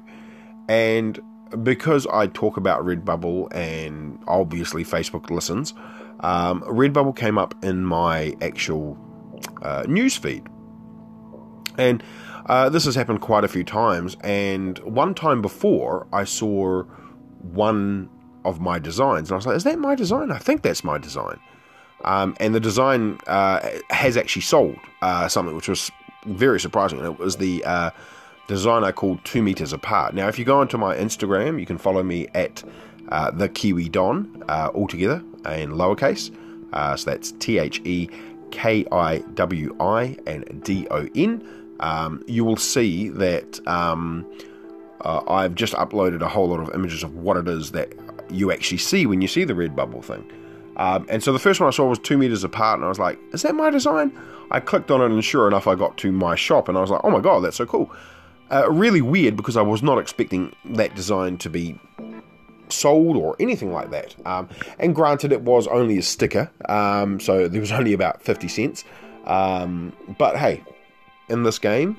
and 0.67 1.19
because 1.63 2.07
I 2.07 2.27
talk 2.27 2.57
about 2.57 2.83
Redbubble 2.83 3.53
and 3.55 4.19
obviously 4.27 4.83
Facebook 4.83 5.29
listens, 5.29 5.74
um, 6.21 6.62
Redbubble 6.62 7.15
came 7.15 7.38
up 7.38 7.53
in 7.63 7.86
my 7.86 8.36
actual 8.41 8.97
uh, 9.62 9.83
news 9.88 10.15
feed. 10.17 10.45
And 11.77 12.03
uh, 12.47 12.69
this 12.69 12.86
has 12.86 12.95
happened 12.95 13.21
quite 13.21 13.43
a 13.43 13.47
few 13.47 13.63
times. 13.63 14.17
And 14.21 14.79
one 14.79 15.13
time 15.13 15.41
before, 15.41 16.07
I 16.12 16.24
saw 16.24 16.83
one 17.41 18.09
of 18.45 18.59
my 18.59 18.79
designs. 18.79 19.29
And 19.29 19.33
I 19.33 19.38
was 19.38 19.45
like, 19.45 19.57
is 19.57 19.63
that 19.65 19.77
my 19.77 19.95
design? 19.95 20.31
I 20.31 20.38
think 20.38 20.62
that's 20.62 20.83
my 20.83 20.97
design. 20.97 21.39
Um, 22.03 22.36
and 22.39 22.55
the 22.55 22.59
design 22.59 23.19
uh, 23.27 23.67
has 23.89 24.17
actually 24.17 24.43
sold 24.43 24.77
uh, 25.01 25.27
something 25.27 25.55
which 25.55 25.67
was 25.67 25.91
very 26.25 26.59
surprising. 26.59 27.03
It 27.03 27.19
was 27.19 27.38
the 27.38 27.63
uh, 27.65 27.91
design 28.47 28.83
I 28.83 28.91
called 28.91 29.24
Two 29.25 29.41
Meters 29.41 29.74
Apart. 29.74 30.13
Now, 30.13 30.27
if 30.27 30.39
you 30.39 30.45
go 30.45 30.59
onto 30.59 30.77
my 30.77 30.95
Instagram, 30.95 31.59
you 31.59 31.65
can 31.65 31.77
follow 31.77 32.03
me 32.03 32.27
at 32.33 32.63
uh, 33.09 33.31
the 33.31 33.50
Kiwi 33.50 33.89
Don 33.89 34.43
uh, 34.47 34.69
altogether 34.74 35.24
in 35.53 35.71
lowercase. 35.71 36.31
Uh, 36.73 36.95
so 36.95 37.09
that's 37.09 37.31
T 37.33 37.59
H 37.59 37.81
E 37.85 38.09
K 38.51 38.85
I 38.91 39.19
W 39.35 39.75
I 39.79 40.17
and 40.25 40.63
D 40.63 40.87
O 40.91 41.07
N. 41.15 41.47
Um, 41.79 42.23
you 42.27 42.43
will 42.43 42.57
see 42.57 43.09
that 43.09 43.65
um, 43.67 44.25
uh, 45.01 45.21
I've 45.27 45.55
just 45.55 45.73
uploaded 45.73 46.21
a 46.21 46.27
whole 46.27 46.47
lot 46.49 46.59
of 46.59 46.73
images 46.73 47.03
of 47.03 47.15
what 47.15 47.37
it 47.37 47.47
is 47.47 47.71
that 47.71 47.93
you 48.29 48.51
actually 48.51 48.79
see 48.79 49.05
when 49.05 49.21
you 49.21 49.27
see 49.27 49.43
the 49.43 49.53
Redbubble 49.53 50.03
thing. 50.03 50.29
Um, 50.77 51.05
and 51.09 51.23
so 51.23 51.33
the 51.33 51.39
first 51.39 51.59
one 51.59 51.67
I 51.67 51.71
saw 51.71 51.87
was 51.87 51.99
two 51.99 52.17
meters 52.17 52.43
apart, 52.43 52.77
and 52.77 52.85
I 52.85 52.89
was 52.89 52.99
like, 52.99 53.19
"Is 53.33 53.41
that 53.41 53.55
my 53.55 53.69
design?" 53.69 54.11
I 54.51 54.59
clicked 54.59 54.91
on 54.91 55.01
it, 55.01 55.05
and 55.05 55.23
sure 55.23 55.47
enough, 55.47 55.67
I 55.67 55.75
got 55.75 55.97
to 55.97 56.11
my 56.11 56.35
shop, 56.35 56.69
and 56.69 56.77
I 56.77 56.81
was 56.81 56.89
like, 56.89 57.01
"Oh 57.03 57.09
my 57.09 57.19
god, 57.19 57.39
that's 57.43 57.57
so 57.57 57.65
cool!" 57.65 57.91
Uh, 58.51 58.69
really 58.71 59.01
weird 59.01 59.35
because 59.35 59.57
I 59.57 59.61
was 59.61 59.83
not 59.83 59.97
expecting 59.97 60.55
that 60.65 60.95
design 60.95 61.37
to 61.39 61.49
be 61.49 61.77
sold 62.69 63.17
or 63.17 63.36
anything 63.39 63.71
like 63.71 63.91
that. 63.91 64.15
Um, 64.25 64.50
and 64.79 64.95
granted, 64.95 65.31
it 65.31 65.41
was 65.41 65.67
only 65.67 65.97
a 65.97 66.01
sticker, 66.01 66.51
um, 66.69 67.19
so 67.19 67.47
there 67.47 67.62
was 67.62 67.71
only 67.79 67.93
about 67.93 68.21
50 68.21 68.47
cents. 68.47 68.83
Um, 69.25 69.93
but 70.17 70.38
hey, 70.38 70.63
in 71.29 71.43
this 71.43 71.59
game, 71.59 71.97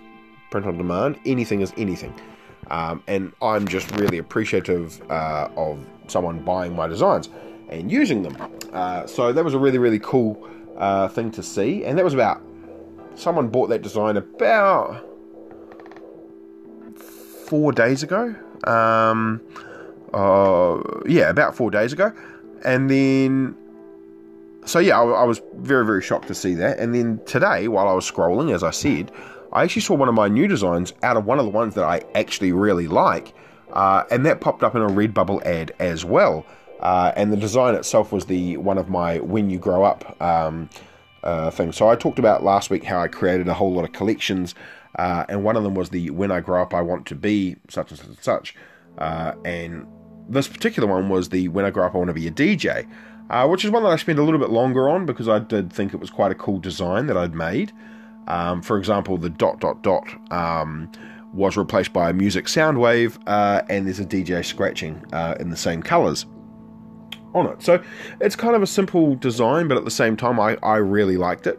print 0.51 0.67
on 0.67 0.79
demand, 0.79 1.19
anything 1.27 1.61
is 1.61 1.73
anything. 1.77 2.15
Um, 2.71 3.03
and 3.07 3.33
I'm 3.41 3.67
just 3.67 3.91
really 3.97 4.19
appreciative 4.19 5.01
uh, 5.11 5.49
of 5.57 5.79
someone 6.07 6.41
buying 6.41 6.75
my 6.75 6.87
designs 6.87 7.29
and 7.69 7.91
using 7.91 8.23
them. 8.23 8.37
Uh, 8.73 9.07
so 9.07 9.33
that 9.33 9.45
was 9.45 9.55
a 9.55 9.59
really, 9.59 9.79
really 9.79 9.99
cool 9.99 10.49
uh, 10.77 11.09
thing 11.09 11.31
to 11.33 11.43
see. 11.43 11.85
And 11.85 11.99
that 11.99 12.05
was 12.05 12.15
about 12.15 12.43
someone 13.15 13.49
bought 13.49 13.69
that 13.69 13.83
design 13.83 14.17
about 14.17 15.05
four 16.97 17.73
days 17.73 18.03
ago. 18.03 18.35
Um, 18.65 19.41
uh, 20.15 20.81
yeah, 21.07 21.29
about 21.29 21.55
four 21.55 21.71
days 21.71 21.93
ago, 21.93 22.13
and 22.65 22.91
then 22.91 23.57
so 24.65 24.79
yeah, 24.79 25.01
I, 25.01 25.05
I, 25.05 25.25
was 25.25 25.41
very 25.57 25.85
very 25.85 26.03
shocked 26.03 26.29
to 26.29 26.35
see 26.35 26.55
that. 26.55 26.79
And 26.79 26.95
then 26.95 27.21
today, 27.27 27.69
while 27.69 27.89
I 27.89 27.93
was 27.93 28.11
scrolling, 28.11 28.55
as 28.55 28.63
I 28.63 28.71
said, 28.71 29.11
I 29.53 29.65
actually 29.65 29.83
saw 29.83 29.95
one 29.95 30.09
of 30.09 30.15
my 30.15 30.29
new 30.29 30.47
designs 30.47 30.93
out 31.03 31.17
of 31.17 31.25
one 31.25 31.39
of 31.39 31.45
the 31.45 31.51
ones 31.51 31.75
that 31.75 31.85
I 31.85 32.03
actually 32.15 32.53
really 32.53 32.87
like, 32.87 33.35
uh, 33.73 34.05
and 34.11 34.27
that 34.27 34.41
popped 34.41 34.63
up 34.63 34.75
in 34.75 34.83
a 34.83 34.89
Redbubble 34.89 35.45
ad 35.45 35.73
as 35.79 36.05
well. 36.05 36.45
Uh, 36.81 37.13
and 37.17 37.33
the 37.33 37.37
design 37.37 37.75
itself 37.75 38.13
was 38.13 38.27
the 38.27 38.57
one 38.59 38.79
of 38.79 38.89
my 38.89 39.19
when 39.19 39.51
you 39.51 39.59
grow 39.59 39.85
up 39.85 40.21
um, 40.23 40.71
uh, 41.25 41.51
things. 41.51 41.77
So 41.77 41.89
I 41.89 41.97
talked 41.97 42.19
about 42.19 42.45
last 42.45 42.71
week 42.71 42.85
how 42.85 43.01
I 43.01 43.09
created 43.09 43.49
a 43.49 43.55
whole 43.55 43.73
lot 43.73 43.85
of 43.85 43.93
collections, 43.93 44.55
uh, 44.97 45.25
and 45.29 45.43
one 45.43 45.57
of 45.57 45.65
them 45.65 45.75
was 45.75 45.91
the 45.91 46.11
when 46.11 46.31
I 46.31 46.41
grow 46.41 46.63
up 46.63 46.75
I 46.75 46.83
want 46.83 47.07
to 47.07 47.15
be 47.15 47.57
such 47.69 47.91
and 47.91 47.99
such 47.99 48.09
and 48.09 48.19
such. 48.21 48.55
Uh, 48.99 49.33
and 49.45 49.87
this 50.29 50.49
particular 50.49 50.89
one 50.89 51.09
was 51.09 51.31
the 51.31 51.49
when 51.49 51.65
I 51.65 51.71
grow 51.71 51.87
up 51.87 51.95
I 51.95 51.99
want 51.99 52.09
to 52.09 52.15
be 52.15 52.27
a 52.27 52.31
DJ, 52.31 52.87
uh, 53.31 53.47
which 53.49 53.65
is 53.65 53.71
one 53.71 53.83
that 53.83 53.91
I 53.91 53.97
spent 53.97 54.19
a 54.19 54.23
little 54.23 54.41
bit 54.41 54.51
longer 54.51 54.89
on 54.89 55.07
because 55.07 55.29
I 55.29 55.39
did 55.39 55.73
think 55.73 55.95
it 55.95 55.99
was 55.99 56.11
quite 56.11 56.33
a 56.33 56.35
cool 56.35 56.59
design 56.59 57.07
that 57.07 57.17
I'd 57.17 57.35
made. 57.35 57.73
Um, 58.27 58.63
for 58.63 58.77
example, 58.79 59.17
the 59.17 59.31
dot 59.31 59.61
dot 59.61 59.83
dot 59.83 60.07
um, 60.31 60.91
was 61.33 61.57
replaced 61.57 61.93
by 61.93 62.11
a 62.11 62.13
music 62.13 62.49
sound 62.49 62.79
wave, 62.79 63.19
uh, 63.27 63.63
and 63.69 63.87
there's 63.87 64.01
a 64.01 64.05
DJ 64.05 64.45
scratching 64.45 65.05
uh, 65.13 65.35
in 65.41 65.51
the 65.51 65.57
same 65.57 65.83
colours 65.83 66.27
on 67.35 67.47
it. 67.47 67.63
So 67.63 67.83
it's 68.21 68.37
kind 68.37 68.55
of 68.55 68.63
a 68.63 68.67
simple 68.67 69.15
design, 69.15 69.69
but 69.69 69.77
at 69.77 69.85
the 69.85 69.91
same 69.91 70.17
time, 70.17 70.41
I, 70.41 70.57
I 70.63 70.77
really 70.77 71.17
liked 71.17 71.47
it. 71.47 71.59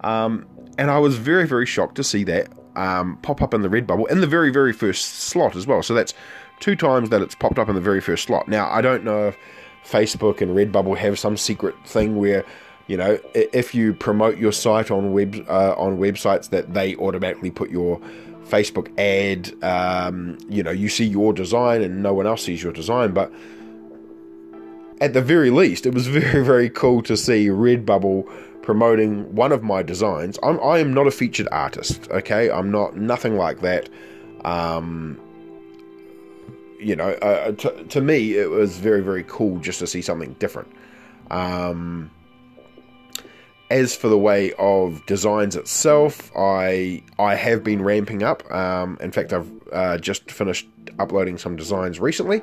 Um, 0.00 0.46
and 0.76 0.90
I 0.90 0.98
was 0.98 1.16
very, 1.16 1.46
very 1.46 1.66
shocked 1.66 1.96
to 1.96 2.04
see 2.04 2.24
that 2.24 2.52
um, 2.76 3.18
pop 3.22 3.42
up 3.42 3.52
in 3.52 3.62
the 3.62 3.68
Redbubble 3.68 4.08
in 4.10 4.20
the 4.20 4.26
very, 4.26 4.50
very 4.50 4.72
first 4.72 5.04
slot 5.04 5.56
as 5.56 5.66
well. 5.66 5.82
So 5.82 5.94
that's 5.94 6.14
two 6.60 6.76
times 6.76 7.10
that 7.10 7.22
it's 7.22 7.34
popped 7.34 7.58
up 7.58 7.68
in 7.68 7.74
the 7.74 7.80
very 7.80 8.00
first 8.00 8.24
slot. 8.24 8.48
Now, 8.48 8.70
I 8.70 8.80
don't 8.80 9.04
know 9.04 9.28
if 9.28 9.36
Facebook 9.84 10.40
and 10.40 10.52
Redbubble 10.56 10.96
have 10.96 11.18
some 11.18 11.36
secret 11.36 11.74
thing 11.86 12.16
where 12.16 12.44
you 12.88 12.96
know, 12.96 13.20
if 13.34 13.74
you 13.74 13.92
promote 13.92 14.38
your 14.38 14.50
site 14.50 14.90
on 14.90 15.12
web 15.12 15.44
uh, 15.48 15.74
on 15.76 15.98
websites, 15.98 16.48
that 16.50 16.72
they 16.72 16.96
automatically 16.96 17.50
put 17.50 17.70
your 17.70 18.00
Facebook 18.44 18.90
ad. 18.98 19.52
Um, 19.62 20.38
you 20.48 20.62
know, 20.62 20.70
you 20.70 20.88
see 20.88 21.04
your 21.04 21.34
design 21.34 21.82
and 21.82 22.02
no 22.02 22.14
one 22.14 22.26
else 22.26 22.42
sees 22.44 22.62
your 22.62 22.72
design. 22.72 23.12
But 23.12 23.30
at 25.02 25.12
the 25.12 25.20
very 25.20 25.50
least, 25.50 25.84
it 25.84 25.92
was 25.92 26.06
very 26.08 26.42
very 26.42 26.70
cool 26.70 27.02
to 27.02 27.16
see 27.16 27.48
Redbubble 27.48 28.26
promoting 28.62 29.34
one 29.34 29.52
of 29.52 29.62
my 29.62 29.82
designs. 29.82 30.38
I'm 30.42 30.58
I 30.60 30.78
am 30.78 30.94
not 30.94 31.06
a 31.06 31.10
featured 31.10 31.48
artist. 31.52 32.08
Okay, 32.10 32.50
I'm 32.50 32.70
not 32.70 32.96
nothing 32.96 33.36
like 33.36 33.60
that. 33.60 33.90
Um, 34.46 35.20
you 36.78 36.96
know, 36.96 37.10
uh, 37.10 37.52
to, 37.52 37.84
to 37.84 38.00
me, 38.00 38.36
it 38.36 38.50
was 38.50 38.78
very 38.78 39.02
very 39.02 39.24
cool 39.24 39.58
just 39.58 39.78
to 39.80 39.86
see 39.86 40.02
something 40.02 40.34
different. 40.34 40.70
Um, 41.30 42.10
as 43.70 43.94
for 43.94 44.08
the 44.08 44.18
way 44.18 44.52
of 44.58 45.04
designs 45.06 45.56
itself, 45.56 46.30
I 46.36 47.02
I 47.18 47.34
have 47.34 47.62
been 47.62 47.82
ramping 47.82 48.22
up. 48.22 48.50
Um, 48.50 48.98
in 49.00 49.12
fact, 49.12 49.32
I've 49.32 49.50
uh, 49.72 49.98
just 49.98 50.30
finished 50.30 50.68
uploading 50.98 51.38
some 51.38 51.56
designs 51.56 52.00
recently, 52.00 52.42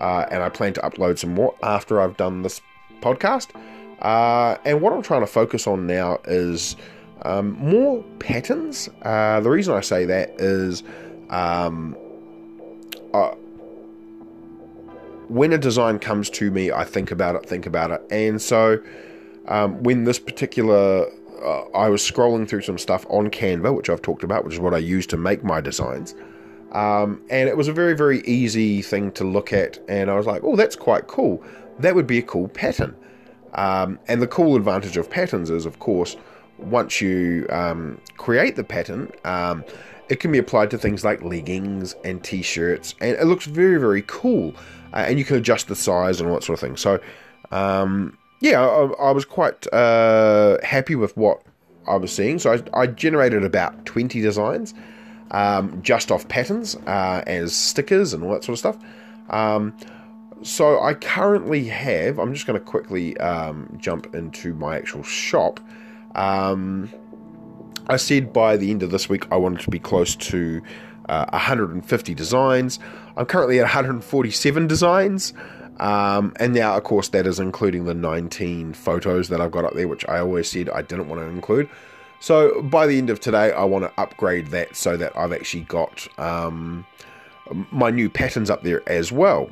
uh, 0.00 0.26
and 0.30 0.42
I 0.42 0.48
plan 0.48 0.72
to 0.74 0.80
upload 0.80 1.18
some 1.18 1.34
more 1.34 1.54
after 1.62 2.00
I've 2.00 2.16
done 2.16 2.42
this 2.42 2.60
podcast. 3.00 3.48
Uh, 4.00 4.56
and 4.64 4.80
what 4.80 4.92
I'm 4.92 5.02
trying 5.02 5.20
to 5.20 5.26
focus 5.26 5.66
on 5.66 5.86
now 5.86 6.18
is 6.24 6.76
um, 7.22 7.52
more 7.52 8.02
patterns. 8.18 8.88
Uh, 9.02 9.40
the 9.40 9.50
reason 9.50 9.74
I 9.74 9.80
say 9.80 10.06
that 10.06 10.40
is 10.40 10.82
um, 11.28 11.96
uh, 13.12 13.34
when 15.30 15.52
a 15.52 15.58
design 15.58 15.98
comes 15.98 16.28
to 16.30 16.50
me, 16.50 16.70
I 16.72 16.84
think 16.84 17.10
about 17.10 17.36
it, 17.36 17.46
think 17.46 17.66
about 17.66 17.90
it, 17.90 18.02
and 18.10 18.40
so 18.40 18.82
um, 19.48 19.82
when 19.82 20.04
this 20.04 20.18
particular 20.18 21.06
uh, 21.42 21.62
I 21.74 21.88
was 21.88 22.02
scrolling 22.02 22.48
through 22.48 22.62
some 22.62 22.78
stuff 22.78 23.06
on 23.08 23.30
Canva, 23.30 23.74
which 23.74 23.88
I've 23.88 24.02
talked 24.02 24.22
about, 24.22 24.44
which 24.44 24.54
is 24.54 24.60
what 24.60 24.74
I 24.74 24.78
use 24.78 25.06
to 25.08 25.16
make 25.16 25.42
my 25.42 25.60
designs. 25.60 26.14
Um, 26.72 27.22
and 27.30 27.48
it 27.48 27.56
was 27.56 27.68
a 27.68 27.72
very, 27.72 27.94
very 27.94 28.20
easy 28.22 28.82
thing 28.82 29.10
to 29.12 29.24
look 29.24 29.52
at. 29.52 29.78
And 29.88 30.10
I 30.10 30.14
was 30.14 30.26
like, 30.26 30.42
oh, 30.44 30.56
that's 30.56 30.76
quite 30.76 31.06
cool. 31.06 31.42
That 31.78 31.94
would 31.94 32.06
be 32.06 32.18
a 32.18 32.22
cool 32.22 32.48
pattern. 32.48 32.94
Um, 33.54 33.98
and 34.06 34.22
the 34.22 34.26
cool 34.26 34.54
advantage 34.54 34.96
of 34.96 35.10
patterns 35.10 35.50
is, 35.50 35.66
of 35.66 35.78
course, 35.80 36.16
once 36.58 37.00
you 37.00 37.46
um, 37.50 38.00
create 38.16 38.54
the 38.54 38.64
pattern, 38.64 39.10
um, 39.24 39.64
it 40.08 40.20
can 40.20 40.30
be 40.30 40.38
applied 40.38 40.70
to 40.70 40.78
things 40.78 41.04
like 41.04 41.22
leggings 41.22 41.96
and 42.04 42.22
t 42.22 42.42
shirts. 42.42 42.94
And 43.00 43.16
it 43.16 43.24
looks 43.24 43.46
very, 43.46 43.80
very 43.80 44.04
cool. 44.06 44.54
Uh, 44.92 45.04
and 45.08 45.18
you 45.18 45.24
can 45.24 45.36
adjust 45.36 45.68
the 45.68 45.76
size 45.76 46.20
and 46.20 46.28
all 46.28 46.36
that 46.36 46.44
sort 46.44 46.58
of 46.58 46.60
thing. 46.60 46.76
So, 46.76 47.00
um, 47.50 48.16
yeah, 48.40 48.60
I, 48.60 49.08
I 49.08 49.10
was 49.12 49.24
quite 49.24 49.66
uh, 49.72 50.58
happy 50.62 50.94
with 50.94 51.16
what 51.16 51.42
I 51.86 51.96
was 51.96 52.12
seeing. 52.12 52.38
So 52.38 52.52
I, 52.52 52.80
I 52.82 52.86
generated 52.86 53.44
about 53.44 53.84
20 53.86 54.20
designs 54.20 54.74
um, 55.30 55.80
just 55.82 56.10
off 56.10 56.26
patterns 56.28 56.76
uh, 56.86 57.22
as 57.26 57.54
stickers 57.54 58.12
and 58.12 58.24
all 58.24 58.32
that 58.32 58.44
sort 58.44 58.54
of 58.54 58.58
stuff. 58.58 58.76
Um, 59.30 59.76
so 60.42 60.80
I 60.80 60.94
currently 60.94 61.64
have, 61.66 62.18
I'm 62.18 62.32
just 62.32 62.46
going 62.46 62.58
to 62.58 62.64
quickly 62.64 63.16
um, 63.18 63.76
jump 63.78 64.14
into 64.14 64.54
my 64.54 64.76
actual 64.76 65.02
shop. 65.02 65.60
Um, 66.14 66.90
I 67.88 67.96
said 67.96 68.32
by 68.32 68.56
the 68.56 68.70
end 68.70 68.82
of 68.82 68.90
this 68.90 69.08
week 69.08 69.26
I 69.30 69.36
wanted 69.36 69.60
to 69.60 69.70
be 69.70 69.78
close 69.78 70.16
to 70.16 70.62
uh, 71.10 71.26
150 71.32 72.14
designs. 72.14 72.78
I'm 73.16 73.26
currently 73.26 73.58
at 73.58 73.64
147 73.64 74.66
designs. 74.66 75.34
Um, 75.80 76.34
and 76.36 76.54
now, 76.54 76.76
of 76.76 76.84
course, 76.84 77.08
that 77.08 77.26
is 77.26 77.40
including 77.40 77.84
the 77.84 77.94
19 77.94 78.74
photos 78.74 79.28
that 79.28 79.40
I've 79.40 79.50
got 79.50 79.64
up 79.64 79.74
there, 79.74 79.88
which 79.88 80.06
I 80.08 80.18
always 80.20 80.48
said 80.48 80.68
I 80.70 80.82
didn't 80.82 81.08
want 81.08 81.20
to 81.20 81.26
include. 81.26 81.68
So 82.20 82.62
by 82.62 82.86
the 82.86 82.98
end 82.98 83.10
of 83.10 83.18
today, 83.18 83.50
I 83.50 83.64
want 83.64 83.84
to 83.84 84.00
upgrade 84.00 84.48
that 84.48 84.76
so 84.76 84.96
that 84.98 85.16
I've 85.16 85.32
actually 85.32 85.64
got 85.64 86.06
um, 86.18 86.86
my 87.72 87.90
new 87.90 88.10
patterns 88.10 88.50
up 88.50 88.62
there 88.62 88.86
as 88.88 89.10
well. 89.10 89.50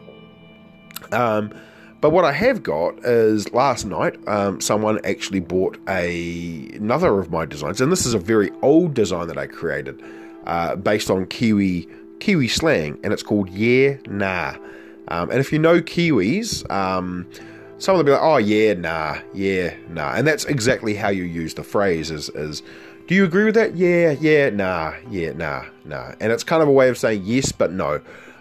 Um, 1.12 1.52
but 2.00 2.10
what 2.10 2.24
I 2.24 2.32
have 2.32 2.62
got 2.62 2.98
is 3.04 3.52
last 3.52 3.84
night, 3.84 4.16
um, 4.28 4.60
someone 4.60 5.00
actually 5.04 5.40
bought 5.40 5.78
a 5.88 6.68
another 6.74 7.18
of 7.18 7.32
my 7.32 7.44
designs, 7.44 7.80
and 7.80 7.90
this 7.90 8.06
is 8.06 8.14
a 8.14 8.18
very 8.18 8.50
old 8.62 8.94
design 8.94 9.26
that 9.28 9.38
I 9.38 9.46
created 9.46 10.00
uh, 10.48 10.74
based 10.76 11.10
on 11.10 11.26
Kiwi 11.26 11.88
Kiwi 12.20 12.48
slang, 12.48 12.98
and 13.04 13.12
it's 13.12 13.22
called 13.22 13.48
Yeah 13.50 13.96
Nah. 14.08 14.56
Um, 15.08 15.30
and 15.30 15.40
if 15.40 15.52
you 15.52 15.58
know 15.58 15.80
Kiwis, 15.80 16.70
um, 16.70 17.26
some 17.78 17.94
of 17.94 17.98
them 17.98 18.06
be 18.06 18.12
like, 18.12 18.22
oh 18.22 18.36
yeah, 18.36 18.74
nah, 18.74 19.18
yeah, 19.32 19.74
nah. 19.88 20.12
And 20.14 20.26
that's 20.26 20.44
exactly 20.44 20.94
how 20.94 21.08
you 21.08 21.24
use 21.24 21.54
the 21.54 21.62
phrase 21.62 22.10
is, 22.10 22.28
is 22.30 22.62
do 23.06 23.14
you 23.14 23.24
agree 23.24 23.44
with 23.44 23.54
that? 23.54 23.74
Yeah, 23.76 24.10
yeah, 24.20 24.50
nah, 24.50 24.94
yeah, 25.10 25.32
nah, 25.32 25.64
nah. 25.84 26.12
And 26.20 26.30
it's 26.30 26.44
kind 26.44 26.62
of 26.62 26.68
a 26.68 26.72
way 26.72 26.88
of 26.90 26.98
saying 26.98 27.22
yes, 27.24 27.52
but 27.52 27.72
no. 27.72 28.00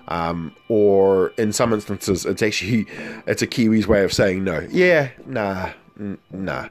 Um, 0.10 0.54
or 0.68 1.30
in 1.38 1.54
some 1.54 1.74
instances, 1.74 2.26
it's 2.26 2.42
actually, 2.42 2.86
it's 3.28 3.42
a 3.42 3.48
Kiwi's 3.48 3.88
way 3.88 4.04
of 4.04 4.12
saying 4.12 4.44
no. 4.44 4.68
Yeah, 4.70 5.10
nah, 5.26 5.72
n- 6.00 6.18
nah. 6.32 6.68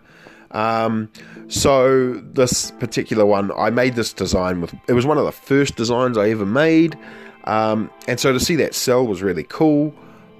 Um, 0.50 1.10
so 1.48 2.14
this 2.14 2.70
particular 2.72 3.26
one, 3.26 3.52
I 3.52 3.70
made 3.70 3.94
this 3.94 4.12
design 4.12 4.60
with, 4.60 4.74
it 4.88 4.92
was 4.92 5.06
one 5.06 5.18
of 5.18 5.24
the 5.24 5.32
first 5.32 5.76
designs 5.76 6.16
I 6.16 6.30
ever 6.30 6.46
made. 6.46 6.98
Um, 7.44 7.90
and 8.08 8.18
so 8.18 8.32
to 8.32 8.40
see 8.40 8.56
that 8.56 8.74
sell 8.74 9.06
was 9.06 9.22
really 9.22 9.44
cool. 9.44 9.94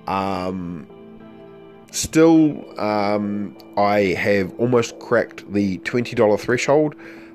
Um, 0.07 0.87
still, 1.93 2.65
um, 2.81 3.57
I 3.77 4.01
have 4.15 4.53
almost 4.59 4.99
cracked 4.99 5.53
the 5.53 5.79
twenty 5.79 6.17
dollar 6.17 6.37
threshold 6.37 6.95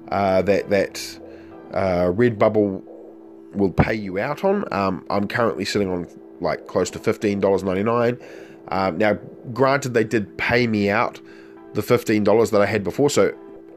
uh, 0.10 0.42
that 0.44 0.70
that 0.70 1.20
uh, 1.74 2.12
Redbubble 2.12 2.84
will 3.54 3.72
pay 3.72 3.94
you 3.94 4.20
out 4.20 4.44
on. 4.44 4.66
Um, 4.74 5.06
I'm 5.10 5.28
currently 5.28 5.66
sitting 5.66 5.90
on 5.90 6.08
like 6.42 6.68
close 6.68 6.90
to 6.92 7.00
fifteen 7.00 7.40
dollars 7.40 7.64
ninety 7.64 7.84
nine. 7.84 8.18
Um, 8.70 8.98
now, 8.98 9.18
granted, 9.54 9.94
they 9.94 10.04
did 10.04 10.38
pay 10.38 10.68
me 10.68 10.90
out 10.90 11.20
the 11.74 11.82
fifteen 11.82 12.24
dollars 12.24 12.52
that 12.52 12.62
I 12.62 12.66
had 12.66 12.84
before, 12.84 13.10
so 13.10 13.34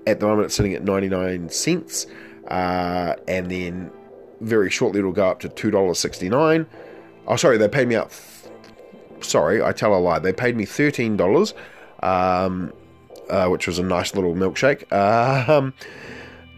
at 0.07 0.21
the 0.21 0.27
moment 0.27 0.47
it's 0.47 0.55
sitting 0.55 0.75
at 0.75 0.83
ninety 0.83 1.09
nine 1.09 1.49
cents, 1.49 2.07
uh, 2.49 3.15
and 3.29 3.51
then 3.51 3.91
very 4.41 4.71
shortly 4.71 5.01
it'll 5.01 5.13
go 5.13 5.29
up 5.29 5.41
to 5.41 5.49
$2.69. 5.49 6.67
Oh, 7.27 7.37
sorry, 7.37 7.57
they 7.59 7.69
paid 7.69 7.89
me 7.89 7.97
out. 7.97 8.11
Th- 8.11 8.53
sorry, 9.25 9.63
I 9.63 9.73
tell 9.73 9.95
a 9.95 9.99
lie. 9.99 10.19
They 10.19 10.33
paid 10.33 10.57
me 10.57 10.67
$13, 10.67 11.55
um, 12.03 12.73
uh, 13.31 13.49
which 13.49 13.67
was 13.67 13.79
a 13.79 13.83
nice 13.83 14.15
little 14.15 14.35
milkshake. 14.35 14.85
Um, 15.49 15.75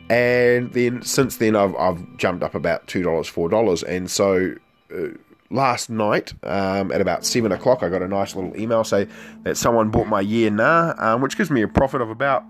and 0.09 0.73
then 0.73 1.02
since 1.02 1.38
then, 1.38 1.57
I've, 1.57 1.75
I've 1.75 2.16
jumped 2.16 2.45
up 2.45 2.55
about 2.55 2.87
$2, 2.87 3.02
$4. 3.02 3.83
And 3.83 4.09
so. 4.09 4.55
Uh, 4.95 5.19
last 5.50 5.91
night 5.91 6.33
um, 6.43 6.91
at 6.91 7.00
about 7.00 7.25
7 7.25 7.53
o'clock 7.53 7.83
i 7.83 7.88
got 7.88 8.03
a 8.03 8.09
nice 8.09 8.35
little 8.35 8.57
email 8.61 8.83
say 8.85 9.07
that 9.45 9.57
someone 9.57 9.91
bought 9.91 10.07
my 10.07 10.21
yeah 10.21 10.49
nah 10.49 10.95
um, 10.99 11.21
which 11.21 11.37
gives 11.37 11.50
me 11.50 11.62
a 11.62 11.69
profit 11.69 12.00
of 12.00 12.11
about 12.11 12.45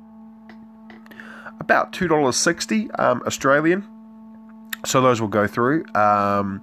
about 1.60 1.92
$2.60 1.92 2.98
um, 3.00 3.22
Australian. 3.26 3.86
So 4.84 5.00
those 5.00 5.20
will 5.20 5.28
go 5.28 5.46
through. 5.46 5.84
Um, 5.94 6.62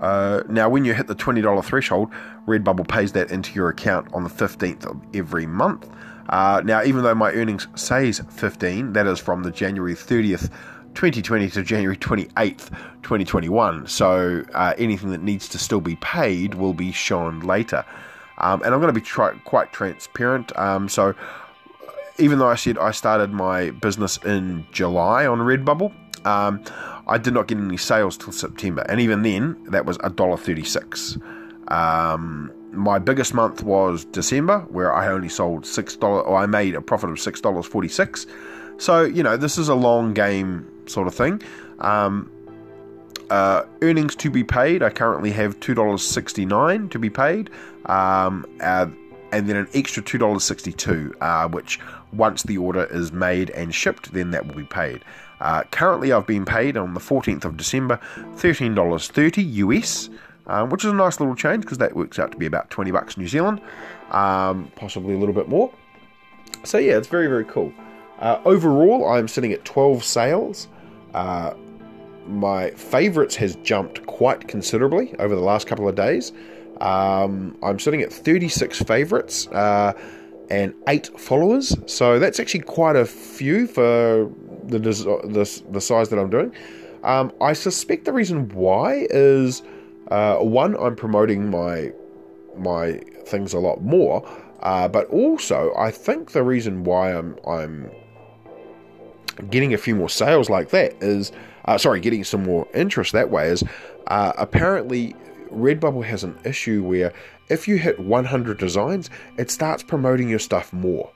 uh, 0.00 0.42
now, 0.48 0.68
when 0.68 0.84
you 0.84 0.94
hit 0.94 1.06
the 1.06 1.16
$20 1.16 1.64
threshold, 1.64 2.10
Redbubble 2.46 2.86
pays 2.86 3.12
that 3.12 3.30
into 3.30 3.52
your 3.54 3.68
account 3.68 4.08
on 4.12 4.24
the 4.24 4.30
15th 4.30 4.86
of 4.86 5.00
every 5.14 5.46
month. 5.46 5.88
Uh, 6.28 6.60
now, 6.64 6.82
even 6.84 7.02
though 7.02 7.14
my 7.14 7.32
earnings 7.32 7.66
says 7.74 8.20
15, 8.30 8.92
that 8.92 9.06
is 9.06 9.18
from 9.18 9.42
the 9.42 9.50
January 9.50 9.94
30th 9.94 10.52
2020 10.96 11.50
to 11.50 11.62
January 11.62 11.96
28th, 11.96 12.70
2021. 13.02 13.86
So 13.86 14.44
uh, 14.54 14.74
anything 14.78 15.10
that 15.10 15.22
needs 15.22 15.48
to 15.50 15.58
still 15.58 15.80
be 15.80 15.96
paid 15.96 16.54
will 16.54 16.74
be 16.74 16.90
shown 16.90 17.40
later. 17.40 17.84
Um, 18.38 18.62
and 18.62 18.74
I'm 18.74 18.80
going 18.80 18.92
to 18.92 18.98
be 18.98 19.04
try- 19.04 19.36
quite 19.44 19.72
transparent. 19.72 20.56
Um, 20.58 20.88
so 20.88 21.14
even 22.18 22.38
though 22.38 22.48
I 22.48 22.54
said 22.54 22.78
I 22.78 22.90
started 22.90 23.30
my 23.30 23.70
business 23.70 24.16
in 24.24 24.66
July 24.72 25.26
on 25.26 25.38
Redbubble, 25.38 25.92
um, 26.26 26.62
I 27.06 27.18
did 27.18 27.34
not 27.34 27.46
get 27.46 27.58
any 27.58 27.76
sales 27.76 28.16
till 28.16 28.32
September, 28.32 28.84
and 28.88 29.00
even 29.00 29.22
then, 29.22 29.62
that 29.70 29.86
was 29.86 29.96
a 30.02 30.10
dollar 30.10 30.36
thirty-six. 30.36 31.18
Um, 31.68 32.52
my 32.72 32.98
biggest 32.98 33.32
month 33.32 33.62
was 33.62 34.04
December, 34.06 34.60
where 34.70 34.92
I 34.92 35.06
only 35.06 35.28
sold 35.28 35.64
six 35.64 35.94
dollars, 35.94 36.24
or 36.26 36.36
I 36.36 36.46
made 36.46 36.74
a 36.74 36.80
profit 36.80 37.10
of 37.10 37.20
six 37.20 37.40
dollars 37.40 37.66
forty-six. 37.66 38.26
So 38.78 39.04
you 39.04 39.22
know, 39.22 39.36
this 39.36 39.56
is 39.56 39.68
a 39.68 39.74
long 39.76 40.14
game 40.14 40.68
sort 40.86 41.08
of 41.08 41.14
thing. 41.14 41.42
Um, 41.78 42.30
uh, 43.30 43.64
earnings 43.82 44.14
to 44.16 44.30
be 44.30 44.44
paid. 44.44 44.82
I 44.82 44.90
currently 44.90 45.30
have 45.32 45.58
two 45.60 45.74
dollars 45.74 46.02
sixty 46.02 46.46
nine 46.46 46.88
to 46.90 46.98
be 46.98 47.10
paid, 47.10 47.50
um, 47.86 48.46
uh, 48.60 48.86
and 49.32 49.48
then 49.48 49.56
an 49.56 49.68
extra 49.74 50.02
two 50.02 50.18
dollars 50.18 50.44
sixty 50.44 50.72
two, 50.72 51.14
uh, 51.20 51.48
which 51.48 51.80
once 52.12 52.42
the 52.44 52.58
order 52.58 52.84
is 52.84 53.12
made 53.12 53.50
and 53.50 53.74
shipped, 53.74 54.12
then 54.12 54.30
that 54.30 54.46
will 54.46 54.54
be 54.54 54.64
paid. 54.64 55.04
Uh, 55.40 55.64
currently, 55.64 56.12
I've 56.12 56.26
been 56.26 56.44
paid 56.44 56.76
on 56.76 56.94
the 56.94 57.00
fourteenth 57.00 57.44
of 57.44 57.56
December, 57.56 57.98
thirteen 58.36 58.74
dollars 58.74 59.08
thirty 59.08 59.42
US. 59.42 60.08
Um, 60.48 60.70
which 60.70 60.84
is 60.84 60.92
a 60.92 60.94
nice 60.94 61.18
little 61.18 61.34
change 61.34 61.62
because 61.64 61.78
that 61.78 61.96
works 61.96 62.20
out 62.20 62.30
to 62.30 62.38
be 62.38 62.46
about 62.46 62.70
20 62.70 62.92
bucks 62.92 63.16
New 63.16 63.26
Zealand, 63.26 63.60
um, 64.12 64.70
possibly 64.76 65.12
a 65.12 65.18
little 65.18 65.34
bit 65.34 65.48
more. 65.48 65.72
So, 66.62 66.78
yeah, 66.78 66.96
it's 66.96 67.08
very, 67.08 67.26
very 67.26 67.44
cool. 67.44 67.72
Uh, 68.20 68.40
overall, 68.44 69.08
I'm 69.08 69.26
sitting 69.26 69.52
at 69.52 69.64
12 69.64 70.04
sales. 70.04 70.68
Uh, 71.16 71.54
my 72.26 72.70
favourites 72.72 73.34
has 73.36 73.56
jumped 73.56 74.04
quite 74.06 74.46
considerably 74.48 75.14
over 75.18 75.34
the 75.34 75.40
last 75.40 75.66
couple 75.66 75.88
of 75.88 75.94
days. 75.94 76.32
Um, 76.80 77.56
I'm 77.62 77.78
sitting 77.78 78.02
at 78.02 78.12
36 78.12 78.82
favourites 78.82 79.46
uh, 79.48 79.94
and 80.50 80.74
eight 80.88 81.08
followers, 81.18 81.74
so 81.86 82.18
that's 82.18 82.38
actually 82.38 82.60
quite 82.60 82.96
a 82.96 83.06
few 83.06 83.66
for 83.66 84.30
the 84.64 84.78
the, 84.78 85.62
the 85.70 85.80
size 85.80 86.10
that 86.10 86.18
I'm 86.18 86.28
doing. 86.28 86.52
Um, 87.02 87.32
I 87.40 87.54
suspect 87.54 88.04
the 88.04 88.12
reason 88.12 88.48
why 88.50 89.06
is 89.10 89.62
uh, 90.10 90.36
one, 90.36 90.76
I'm 90.76 90.96
promoting 90.96 91.50
my 91.50 91.92
my 92.58 92.98
things 93.24 93.54
a 93.54 93.58
lot 93.58 93.82
more, 93.82 94.28
uh, 94.60 94.88
but 94.88 95.06
also 95.08 95.72
I 95.78 95.90
think 95.90 96.32
the 96.32 96.42
reason 96.42 96.84
why 96.84 97.14
I'm 97.14 97.38
I'm 97.46 97.90
getting 99.50 99.74
a 99.74 99.78
few 99.78 99.94
more 99.94 100.08
sales 100.08 100.50
like 100.50 100.70
that 100.70 100.94
is, 101.02 101.32
uh, 101.66 101.78
sorry, 101.78 102.00
getting 102.00 102.24
some 102.24 102.42
more 102.42 102.66
interest 102.74 103.12
that 103.12 103.30
way 103.30 103.48
is 103.48 103.62
uh, 104.08 104.32
apparently 104.36 105.14
Redbubble 105.50 106.04
has 106.04 106.24
an 106.24 106.38
issue 106.44 106.82
where 106.82 107.12
if 107.48 107.68
you 107.68 107.78
hit 107.78 107.98
100 108.00 108.58
designs, 108.58 109.10
it 109.38 109.50
starts 109.50 109.82
promoting 109.82 110.28
your 110.28 110.38
stuff 110.38 110.72
more. 110.72 111.10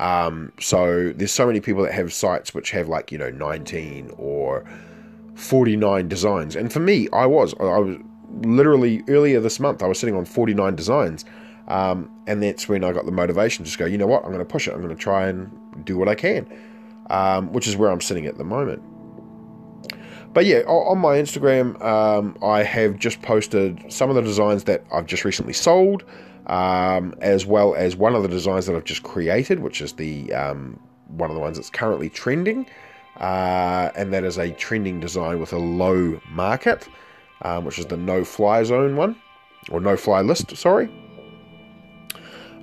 Um, 0.00 0.52
so 0.60 1.12
there's 1.12 1.32
so 1.32 1.46
many 1.46 1.60
people 1.60 1.82
that 1.82 1.92
have 1.92 2.12
sites 2.12 2.54
which 2.54 2.70
have 2.70 2.88
like 2.88 3.10
you 3.10 3.18
know 3.18 3.30
19 3.30 4.12
or 4.16 4.64
49 5.34 6.08
designs, 6.08 6.54
and 6.54 6.72
for 6.72 6.78
me, 6.80 7.08
I 7.12 7.26
was 7.26 7.54
I 7.58 7.78
was 7.78 7.96
literally 8.42 9.02
earlier 9.08 9.40
this 9.40 9.58
month 9.58 9.82
I 9.82 9.86
was 9.86 9.98
sitting 9.98 10.14
on 10.14 10.24
49 10.24 10.76
designs, 10.76 11.24
um, 11.66 12.08
and 12.28 12.40
that's 12.42 12.68
when 12.68 12.84
I 12.84 12.92
got 12.92 13.06
the 13.06 13.12
motivation 13.12 13.64
to 13.64 13.68
just 13.68 13.78
go, 13.78 13.86
you 13.86 13.98
know 13.98 14.06
what, 14.06 14.22
I'm 14.22 14.30
going 14.30 14.38
to 14.38 14.44
push 14.44 14.68
it, 14.68 14.74
I'm 14.74 14.82
going 14.82 14.94
to 14.94 15.02
try 15.02 15.26
and 15.26 15.50
do 15.84 15.96
what 15.96 16.08
I 16.08 16.14
can 16.14 16.46
um, 17.10 17.52
which 17.52 17.66
is 17.66 17.76
where 17.76 17.90
I'm 17.90 18.00
sitting 18.00 18.26
at 18.26 18.38
the 18.38 18.44
moment. 18.44 18.82
But 20.34 20.46
yeah, 20.46 20.58
on 20.66 20.98
my 20.98 21.16
Instagram, 21.16 21.82
um, 21.82 22.36
I 22.42 22.62
have 22.62 22.98
just 22.98 23.22
posted 23.22 23.92
some 23.92 24.10
of 24.10 24.16
the 24.16 24.22
designs 24.22 24.64
that 24.64 24.84
I've 24.92 25.06
just 25.06 25.24
recently 25.24 25.54
sold, 25.54 26.04
um, 26.46 27.14
as 27.20 27.46
well 27.46 27.74
as 27.74 27.96
one 27.96 28.14
of 28.14 28.22
the 28.22 28.28
designs 28.28 28.66
that 28.66 28.76
I've 28.76 28.84
just 28.84 29.02
created, 29.02 29.60
which 29.60 29.80
is 29.80 29.94
the 29.94 30.32
um, 30.34 30.78
one 31.08 31.30
of 31.30 31.34
the 31.34 31.40
ones 31.40 31.56
that's 31.56 31.70
currently 31.70 32.10
trending, 32.10 32.66
uh, 33.18 33.90
and 33.96 34.12
that 34.12 34.22
is 34.22 34.38
a 34.38 34.50
trending 34.52 35.00
design 35.00 35.40
with 35.40 35.52
a 35.52 35.58
low 35.58 36.20
market, 36.30 36.86
um, 37.42 37.64
which 37.64 37.78
is 37.78 37.86
the 37.86 37.96
no 37.96 38.22
fly 38.22 38.62
zone 38.62 38.96
one, 38.96 39.16
or 39.70 39.80
no 39.80 39.96
fly 39.96 40.20
list, 40.20 40.54
sorry. 40.56 40.90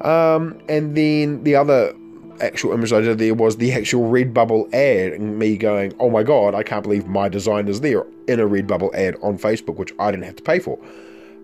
Um, 0.02 0.60
and 0.70 0.96
then 0.96 1.44
the 1.44 1.56
other 1.56 1.96
actual 2.42 2.74
image 2.74 2.94
I 2.94 3.02
did 3.02 3.18
there 3.18 3.34
was 3.34 3.58
the 3.58 3.72
actual 3.74 4.10
Redbubble 4.10 4.74
ad, 4.74 5.14
and 5.14 5.38
me 5.40 5.58
going, 5.58 5.94
"Oh 6.00 6.10
my 6.10 6.24
god, 6.24 6.56
I 6.56 6.64
can't 6.64 6.84
believe 6.84 7.08
my 7.08 7.30
design 7.30 7.68
is 7.68 7.82
there 7.82 8.06
in 8.28 8.40
a 8.40 8.48
Redbubble 8.48 8.94
ad 8.94 9.18
on 9.22 9.38
Facebook, 9.38 9.76
which 9.76 9.94
I 10.00 10.12
didn't 10.12 10.26
have 10.26 10.36
to 10.38 10.44
pay 10.44 10.60
for." 10.60 10.78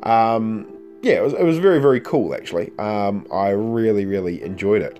Um, 0.03 0.67
yeah, 1.01 1.13
it 1.13 1.23
was, 1.23 1.33
it 1.33 1.43
was 1.43 1.57
very 1.57 1.79
very 1.79 1.99
cool 1.99 2.33
actually. 2.33 2.71
Um, 2.77 3.25
I 3.31 3.49
really 3.49 4.05
really 4.05 4.41
enjoyed 4.43 4.81
it. 4.81 4.99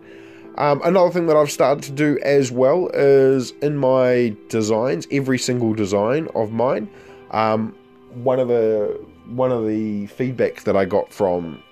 Um, 0.58 0.82
another 0.84 1.12
thing 1.12 1.28
that 1.28 1.38
I've 1.38 1.52
started 1.52 1.84
to 1.86 1.92
do 1.92 2.20
as 2.24 2.52
well 2.52 2.90
is 2.94 3.52
in 3.62 3.78
my 3.78 4.36
designs, 4.50 5.08
every 5.12 5.40
single 5.40 5.74
design 5.74 6.28
of 6.36 6.52
mine. 6.52 6.90
Um, 7.32 7.76
one 8.14 8.40
of 8.40 8.48
the 8.48 9.00
one 9.28 9.52
of 9.52 9.66
the 9.66 10.08
feedbacks 10.08 10.64
that 10.64 10.76
I 10.76 10.86
got 10.86 11.14
from 11.14 11.64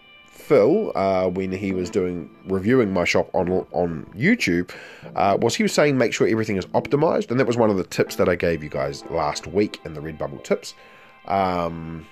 Phil, 0.50 0.92
uh, 0.96 1.30
when 1.30 1.52
he 1.52 1.74
was 1.74 1.92
doing 1.92 2.28
reviewing 2.48 2.92
my 2.92 3.04
shop 3.04 3.30
on 3.36 3.52
on 3.72 4.04
YouTube, 4.18 4.72
uh, 5.16 5.38
was 5.40 5.54
he 5.54 5.62
was 5.62 5.72
saying 5.72 5.96
make 5.96 6.12
sure 6.12 6.28
everything 6.28 6.58
is 6.58 6.66
optimized, 6.68 7.30
and 7.30 7.40
that 7.40 7.46
was 7.46 7.56
one 7.56 7.70
of 7.70 7.78
the 7.78 7.84
tips 7.84 8.16
that 8.16 8.28
I 8.28 8.34
gave 8.34 8.64
you 8.64 8.70
guys 8.70 9.06
last 9.12 9.46
week 9.46 9.80
in 9.86 9.94
the 9.94 10.02
Redbubble 10.02 10.44
tips. 10.44 10.74
Um, 11.28 12.04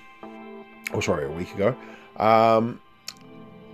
oh, 0.92 1.00
sorry, 1.00 1.26
a 1.26 1.30
week 1.30 1.52
ago. 1.52 1.76
Um, 2.16 2.80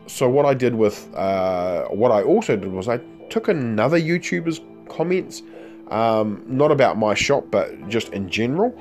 so 0.06 0.30
what 0.30 0.46
I 0.46 0.54
did 0.54 0.74
with 0.74 1.14
uh, 1.14 1.84
what 1.88 2.10
I 2.10 2.22
also 2.22 2.56
did 2.56 2.72
was 2.72 2.88
I 2.88 3.00
took 3.28 3.48
another 3.48 4.00
YouTuber's 4.00 4.62
comments, 4.88 5.42
um, 5.88 6.42
not 6.46 6.72
about 6.72 6.96
my 6.96 7.12
shop, 7.12 7.44
but 7.50 7.86
just 7.90 8.08
in 8.14 8.30
general, 8.30 8.74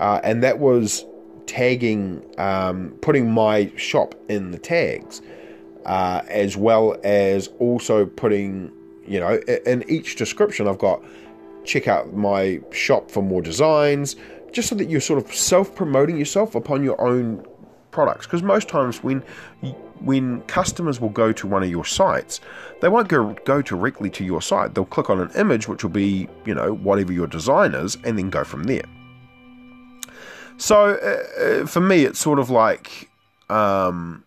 uh, 0.00 0.20
and 0.22 0.42
that 0.42 0.58
was 0.58 1.06
tagging, 1.46 2.24
um, 2.38 2.90
putting 3.00 3.30
my 3.30 3.70
shop 3.76 4.14
in 4.28 4.50
the 4.50 4.58
tags, 4.58 5.22
uh, 5.86 6.22
as 6.28 6.56
well 6.56 6.96
as 7.04 7.48
also 7.58 8.06
putting, 8.06 8.72
you 9.06 9.20
know, 9.20 9.40
in 9.66 9.84
each 9.88 10.16
description, 10.16 10.68
I've 10.68 10.78
got 10.78 11.02
check 11.64 11.88
out 11.88 12.14
my 12.14 12.60
shop 12.70 13.10
for 13.10 13.22
more 13.22 13.42
designs, 13.42 14.16
just 14.52 14.68
so 14.68 14.74
that 14.74 14.88
you're 14.88 15.00
sort 15.00 15.22
of 15.24 15.34
self 15.34 15.74
promoting 15.74 16.16
yourself 16.16 16.54
upon 16.54 16.82
your 16.82 17.00
own 17.00 17.44
products. 17.90 18.26
Because 18.26 18.42
most 18.42 18.68
times 18.68 19.02
when 19.02 19.20
when 20.00 20.40
customers 20.42 21.00
will 21.00 21.10
go 21.10 21.30
to 21.32 21.46
one 21.46 21.62
of 21.62 21.70
your 21.70 21.84
sites, 21.84 22.40
they 22.80 22.88
won't 22.88 23.08
go 23.08 23.34
go 23.44 23.62
directly 23.62 24.10
to 24.10 24.24
your 24.24 24.42
site. 24.42 24.74
They'll 24.74 24.84
click 24.84 25.10
on 25.10 25.20
an 25.20 25.30
image, 25.36 25.68
which 25.68 25.82
will 25.82 25.90
be 25.90 26.28
you 26.44 26.54
know 26.54 26.74
whatever 26.74 27.12
your 27.12 27.26
design 27.26 27.74
is, 27.74 27.96
and 28.04 28.18
then 28.18 28.30
go 28.30 28.44
from 28.44 28.64
there. 28.64 28.84
So 30.60 30.90
uh, 30.90 31.42
uh, 31.42 31.66
for 31.66 31.80
me, 31.80 32.04
it's 32.04 32.20
sort 32.20 32.38
of 32.38 32.50
like 32.50 33.08
um, 33.48 34.22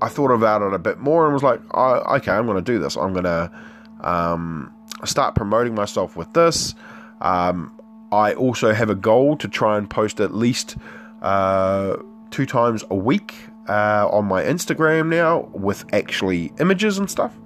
I 0.00 0.08
thought 0.08 0.30
about 0.30 0.62
it 0.62 0.72
a 0.72 0.78
bit 0.78 0.98
more 0.98 1.26
and 1.26 1.34
was 1.34 1.42
like, 1.42 1.60
oh, 1.74 2.16
okay, 2.16 2.32
I'm 2.32 2.46
going 2.46 2.56
to 2.56 2.72
do 2.72 2.78
this. 2.78 2.96
I'm 2.96 3.12
going 3.12 3.24
to 3.24 3.52
um, 4.00 4.74
start 5.04 5.34
promoting 5.34 5.74
myself 5.74 6.16
with 6.16 6.32
this. 6.32 6.74
Um, 7.20 7.78
I 8.12 8.32
also 8.32 8.72
have 8.72 8.88
a 8.88 8.94
goal 8.94 9.36
to 9.36 9.48
try 9.48 9.76
and 9.76 9.88
post 9.88 10.20
at 10.20 10.34
least 10.34 10.76
uh, 11.20 11.98
two 12.30 12.46
times 12.46 12.82
a 12.90 12.96
week 12.96 13.34
uh, 13.68 14.08
on 14.10 14.24
my 14.24 14.42
Instagram 14.42 15.08
now 15.08 15.50
with 15.52 15.84
actually 15.92 16.50
images 16.60 16.96
and 16.96 17.10
stuff. 17.10 17.36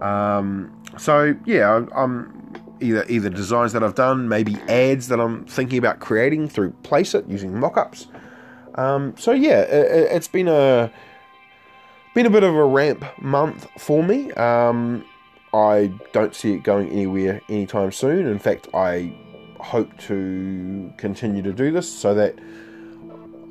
Um, 0.00 0.74
so 0.96 1.36
yeah, 1.44 1.84
I'm 1.94 2.63
either 2.80 3.04
either 3.08 3.30
designs 3.30 3.72
that 3.72 3.82
I've 3.82 3.94
done, 3.94 4.28
maybe 4.28 4.56
ads 4.68 5.08
that 5.08 5.20
I'm 5.20 5.44
thinking 5.44 5.78
about 5.78 6.00
creating 6.00 6.48
through 6.48 6.72
Placeit 6.82 7.28
using 7.28 7.52
mockups. 7.52 8.06
Um, 8.76 9.14
so 9.16 9.32
yeah, 9.32 9.60
it, 9.60 10.10
has 10.12 10.28
been 10.28 10.48
a 10.48 10.90
been 12.14 12.26
a 12.26 12.30
bit 12.30 12.42
of 12.42 12.54
a 12.54 12.64
ramp 12.64 13.04
month 13.20 13.68
for 13.78 14.02
me. 14.02 14.32
Um, 14.32 15.04
I 15.52 15.92
don't 16.12 16.34
see 16.34 16.54
it 16.54 16.64
going 16.64 16.88
anywhere 16.90 17.40
anytime 17.48 17.92
soon. 17.92 18.26
In 18.26 18.38
fact, 18.38 18.68
I 18.74 19.14
hope 19.60 19.96
to 19.98 20.92
continue 20.96 21.42
to 21.42 21.52
do 21.52 21.70
this 21.70 21.90
so 21.90 22.14
that 22.14 22.38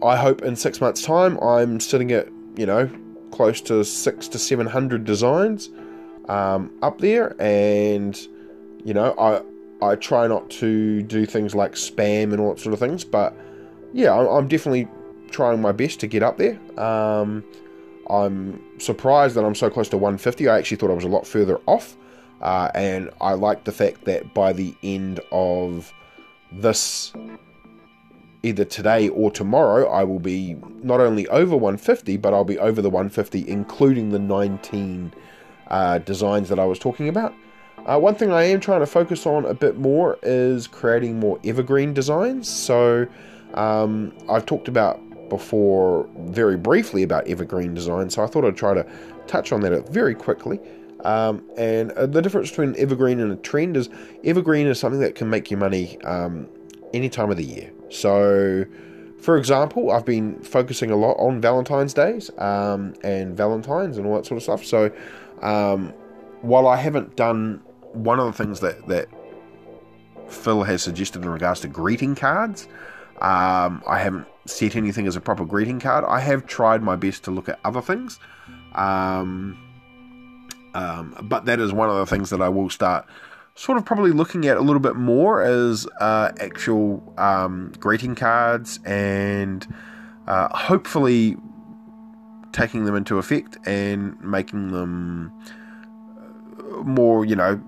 I 0.04 0.18
hope 0.18 0.42
in 0.42 0.56
six 0.56 0.82
months' 0.82 1.02
time 1.02 1.40
I'm 1.40 1.80
sitting 1.80 2.12
at 2.12 2.28
you 2.56 2.66
know 2.66 2.90
close 3.32 3.62
to 3.62 3.84
six 3.84 4.28
to 4.30 4.40
seven 4.40 4.68
hundred 4.68 5.06
designs 5.06 5.70
um, 6.28 6.72
up 6.82 7.00
there 7.00 7.36
and 7.42 8.16
you 8.84 8.93
know, 8.93 9.13
I 9.17 9.41
I 9.84 9.96
try 9.96 10.28
not 10.28 10.50
to 10.52 11.02
do 11.04 11.26
things 11.26 11.54
like 11.54 11.74
spam 11.74 12.32
and 12.32 12.39
all 12.39 12.54
that 12.54 12.60
sort 12.60 12.74
of 12.74 12.80
things, 12.80 13.04
but 13.04 13.36
yeah, 13.91 14.13
I'm 14.13 14.48
definitely 14.48 14.88
trying 15.32 15.62
my 15.62 15.72
best 15.72 16.00
to 16.02 16.08
get 16.08 16.24
up 16.24 16.38
there. 16.38 16.58
Um, 16.80 17.43
I'm 18.10 18.62
surprised 18.80 19.36
that 19.36 19.43
I'm 19.43 19.56
so 19.56 19.69
close 19.69 19.89
to 19.89 19.98
150. 19.98 20.48
I 20.48 20.58
actually 20.58 20.78
thought 20.78 20.91
I 20.91 20.93
was 20.93 21.04
a 21.04 21.10
lot 21.10 21.28
further 21.28 21.60
off, 21.65 21.98
uh, 22.41 22.69
and 22.76 23.10
I 23.19 23.34
like 23.34 23.65
the 23.65 23.72
fact 23.72 24.06
that 24.06 24.34
by 24.34 24.54
the 24.54 24.74
end 24.84 25.19
of 25.32 25.93
this, 26.52 27.13
either 28.43 28.65
today 28.65 29.10
or 29.10 29.32
tomorrow, 29.32 29.89
I 29.89 30.04
will 30.04 30.19
be 30.19 30.56
not 30.82 31.00
only 31.00 31.28
over 31.28 31.56
150, 31.56 32.17
but 32.17 32.34
I'll 32.34 32.43
be 32.43 32.60
over 32.60 32.82
the 32.82 32.89
150, 32.89 33.48
including 33.48 34.10
the 34.12 34.19
19 34.19 35.13
uh, 35.67 35.98
designs 36.00 36.50
that 36.50 36.60
I 36.60 36.65
was 36.65 36.80
talking 36.80 37.10
about. 37.10 37.34
Uh, 37.86 38.00
one 38.00 38.15
thing 38.15 38.32
I 38.32 38.43
am 38.43 38.62
trying 38.62 38.80
to 38.80 38.86
focus 38.86 39.26
on 39.26 39.46
a 39.46 39.54
bit 39.54 39.78
more 39.78 40.17
is 40.24 40.67
creating 40.67 41.19
more 41.19 41.38
evergreen 41.43 41.93
designs. 41.93 42.48
So 42.48 43.06
um, 43.56 44.13
I've 44.30 44.46
talked 44.46 44.69
about 44.69 45.02
before 45.30 46.08
very 46.19 46.56
briefly 46.56 47.04
about 47.04 47.28
evergreen 47.28 47.74
design, 47.74 48.10
so 48.10 48.24
I 48.24 48.28
thought 48.28 48.46
I'd 48.46 48.56
try 48.56 48.74
to 48.74 48.86
touch 49.28 49.52
on 49.52 49.62
that 49.62 49.89
very 49.89 50.15
quickly. 50.15 50.60
Um, 51.04 51.43
and 51.58 51.91
uh, 51.93 52.06
the 52.06 52.22
difference 52.22 52.50
between 52.52 52.76
evergreen 52.78 53.19
and 53.19 53.34
a 53.34 53.36
trend 53.36 53.76
is 53.76 53.89
evergreen 54.24 54.67
is 54.67 54.80
something 54.80 55.02
that 55.02 55.15
can 55.15 55.30
make 55.30 55.52
you 55.52 55.58
money 55.58 56.02
um, 56.04 56.48
any 56.93 57.10
time 57.10 57.30
of 57.30 57.36
the 57.36 57.43
year. 57.43 57.69
So, 57.89 58.65
for 59.19 59.38
example, 59.38 59.91
I've 59.91 60.06
been 60.06 60.39
focusing 60.39 60.91
a 60.91 60.96
lot 60.96 61.15
on 61.15 61.41
Valentine's 61.41 61.93
days 61.93 62.32
um, 62.38 62.93
and 63.04 63.36
Valentines 63.36 63.98
and 63.98 64.08
all 64.08 64.15
that 64.15 64.26
sort 64.26 64.38
of 64.38 64.43
stuff. 64.43 64.63
So, 64.63 64.89
um, 65.41 65.93
while 66.41 66.67
I 66.67 66.78
haven't 66.78 67.17
done 67.17 67.62
one 67.93 68.19
of 68.19 68.25
the 68.25 68.43
things 68.43 68.60
that 68.60 68.88
that 68.88 69.08
Phil 70.27 70.63
has 70.63 70.82
suggested 70.82 71.21
in 71.21 71.29
regards 71.29 71.62
to 71.62 71.67
greeting 71.67 72.15
cards, 72.15 72.67
um, 73.21 73.84
I 73.88 73.99
haven't 73.99 74.27
set 74.45 74.75
anything 74.75 75.08
as 75.08 75.15
a 75.15 75.21
proper 75.21 75.45
greeting 75.45 75.79
card. 75.79 76.03
I 76.08 76.19
have 76.19 76.45
tried 76.45 76.82
my 76.82 76.95
best 76.95 77.23
to 77.25 77.32
look 77.32 77.47
at 77.47 77.60
other 77.63 77.82
things, 77.82 78.19
um, 78.73 79.58
um, 80.73 81.15
but 81.23 81.45
that 81.45 81.60
is 81.60 81.71
one 81.71 81.89
of 81.89 81.95
the 81.95 82.06
things 82.06 82.29
that 82.32 82.41
I 82.41 82.49
will 82.49 82.69
start 82.69 83.06
sort 83.56 83.77
of 83.77 83.86
probably 83.86 84.12
looking 84.12 84.47
at 84.47 84.58
a 84.58 84.62
little 84.62 84.79
bit 84.79 84.95
more 84.95 85.43
as 85.43 85.88
uh, 85.99 86.32
actual 86.39 87.13
um, 87.17 87.71
greeting 87.79 88.15
cards 88.15 88.79
and 88.84 89.67
uh, 90.27 90.47
hopefully 90.58 91.38
taking 92.51 92.86
them 92.86 92.95
into 92.95 93.17
effect 93.17 93.58
and 93.65 94.19
making 94.21 94.71
them 94.71 95.32
more, 96.84 97.25
you 97.25 97.36
know, 97.36 97.62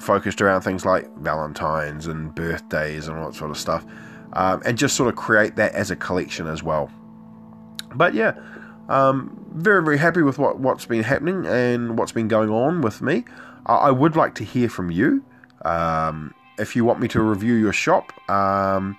focused 0.00 0.40
around 0.40 0.62
things 0.62 0.84
like 0.84 1.14
Valentine's 1.18 2.06
and 2.06 2.34
birthdays 2.34 3.06
and 3.08 3.18
all 3.18 3.30
that 3.30 3.36
sort 3.36 3.50
of 3.50 3.58
stuff, 3.58 3.84
um, 4.32 4.62
and 4.64 4.78
just 4.78 4.96
sort 4.96 5.08
of 5.08 5.16
create 5.16 5.56
that 5.56 5.72
as 5.74 5.90
a 5.90 5.96
collection 5.96 6.46
as 6.46 6.62
well. 6.62 6.90
But 7.94 8.14
yeah, 8.14 8.34
um, 8.88 9.36
very 9.54 9.82
very 9.82 9.98
happy 9.98 10.22
with 10.22 10.38
what 10.38 10.58
what's 10.58 10.86
been 10.86 11.02
happening 11.02 11.46
and 11.46 11.98
what's 11.98 12.12
been 12.12 12.28
going 12.28 12.50
on 12.50 12.80
with 12.80 13.02
me. 13.02 13.24
I, 13.66 13.74
I 13.74 13.90
would 13.90 14.16
like 14.16 14.34
to 14.36 14.44
hear 14.44 14.68
from 14.68 14.90
you. 14.90 15.24
Um, 15.64 16.34
if 16.58 16.76
you 16.76 16.84
want 16.84 17.00
me 17.00 17.08
to 17.08 17.22
review 17.22 17.54
your 17.54 17.72
shop, 17.72 18.12
um, 18.30 18.98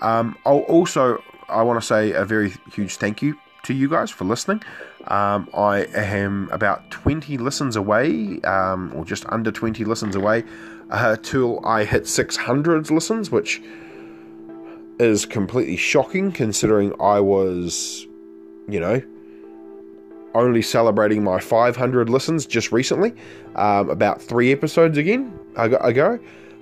um, 0.00 0.36
I'll 0.44 0.58
also 0.60 1.22
I 1.48 1.62
want 1.62 1.80
to 1.80 1.86
say 1.86 2.12
a 2.12 2.24
very 2.24 2.52
huge 2.72 2.96
thank 2.96 3.22
you 3.22 3.38
to 3.64 3.74
you 3.74 3.88
guys 3.88 4.10
for 4.10 4.24
listening. 4.24 4.62
Um, 5.08 5.48
I 5.54 5.86
am 5.94 6.48
about 6.50 6.90
20 6.90 7.36
listens 7.38 7.76
away, 7.76 8.40
um, 8.42 8.92
or 8.94 9.04
just 9.04 9.26
under 9.28 9.52
20 9.52 9.84
listens 9.84 10.16
away, 10.16 10.44
uh, 10.90 11.16
till 11.22 11.64
I 11.64 11.84
hit 11.84 12.06
600 12.06 12.90
listens, 12.90 13.30
which 13.30 13.62
is 14.98 15.26
completely 15.26 15.76
shocking 15.76 16.32
considering 16.32 16.94
I 17.00 17.20
was, 17.20 18.06
you 18.68 18.80
know, 18.80 19.02
only 20.34 20.62
celebrating 20.62 21.22
my 21.22 21.38
500 21.38 22.08
listens 22.08 22.46
just 22.46 22.72
recently, 22.72 23.14
um, 23.56 23.90
about 23.90 24.20
three 24.20 24.52
episodes 24.52 24.98
again 24.98 25.38
ago. 25.56 26.18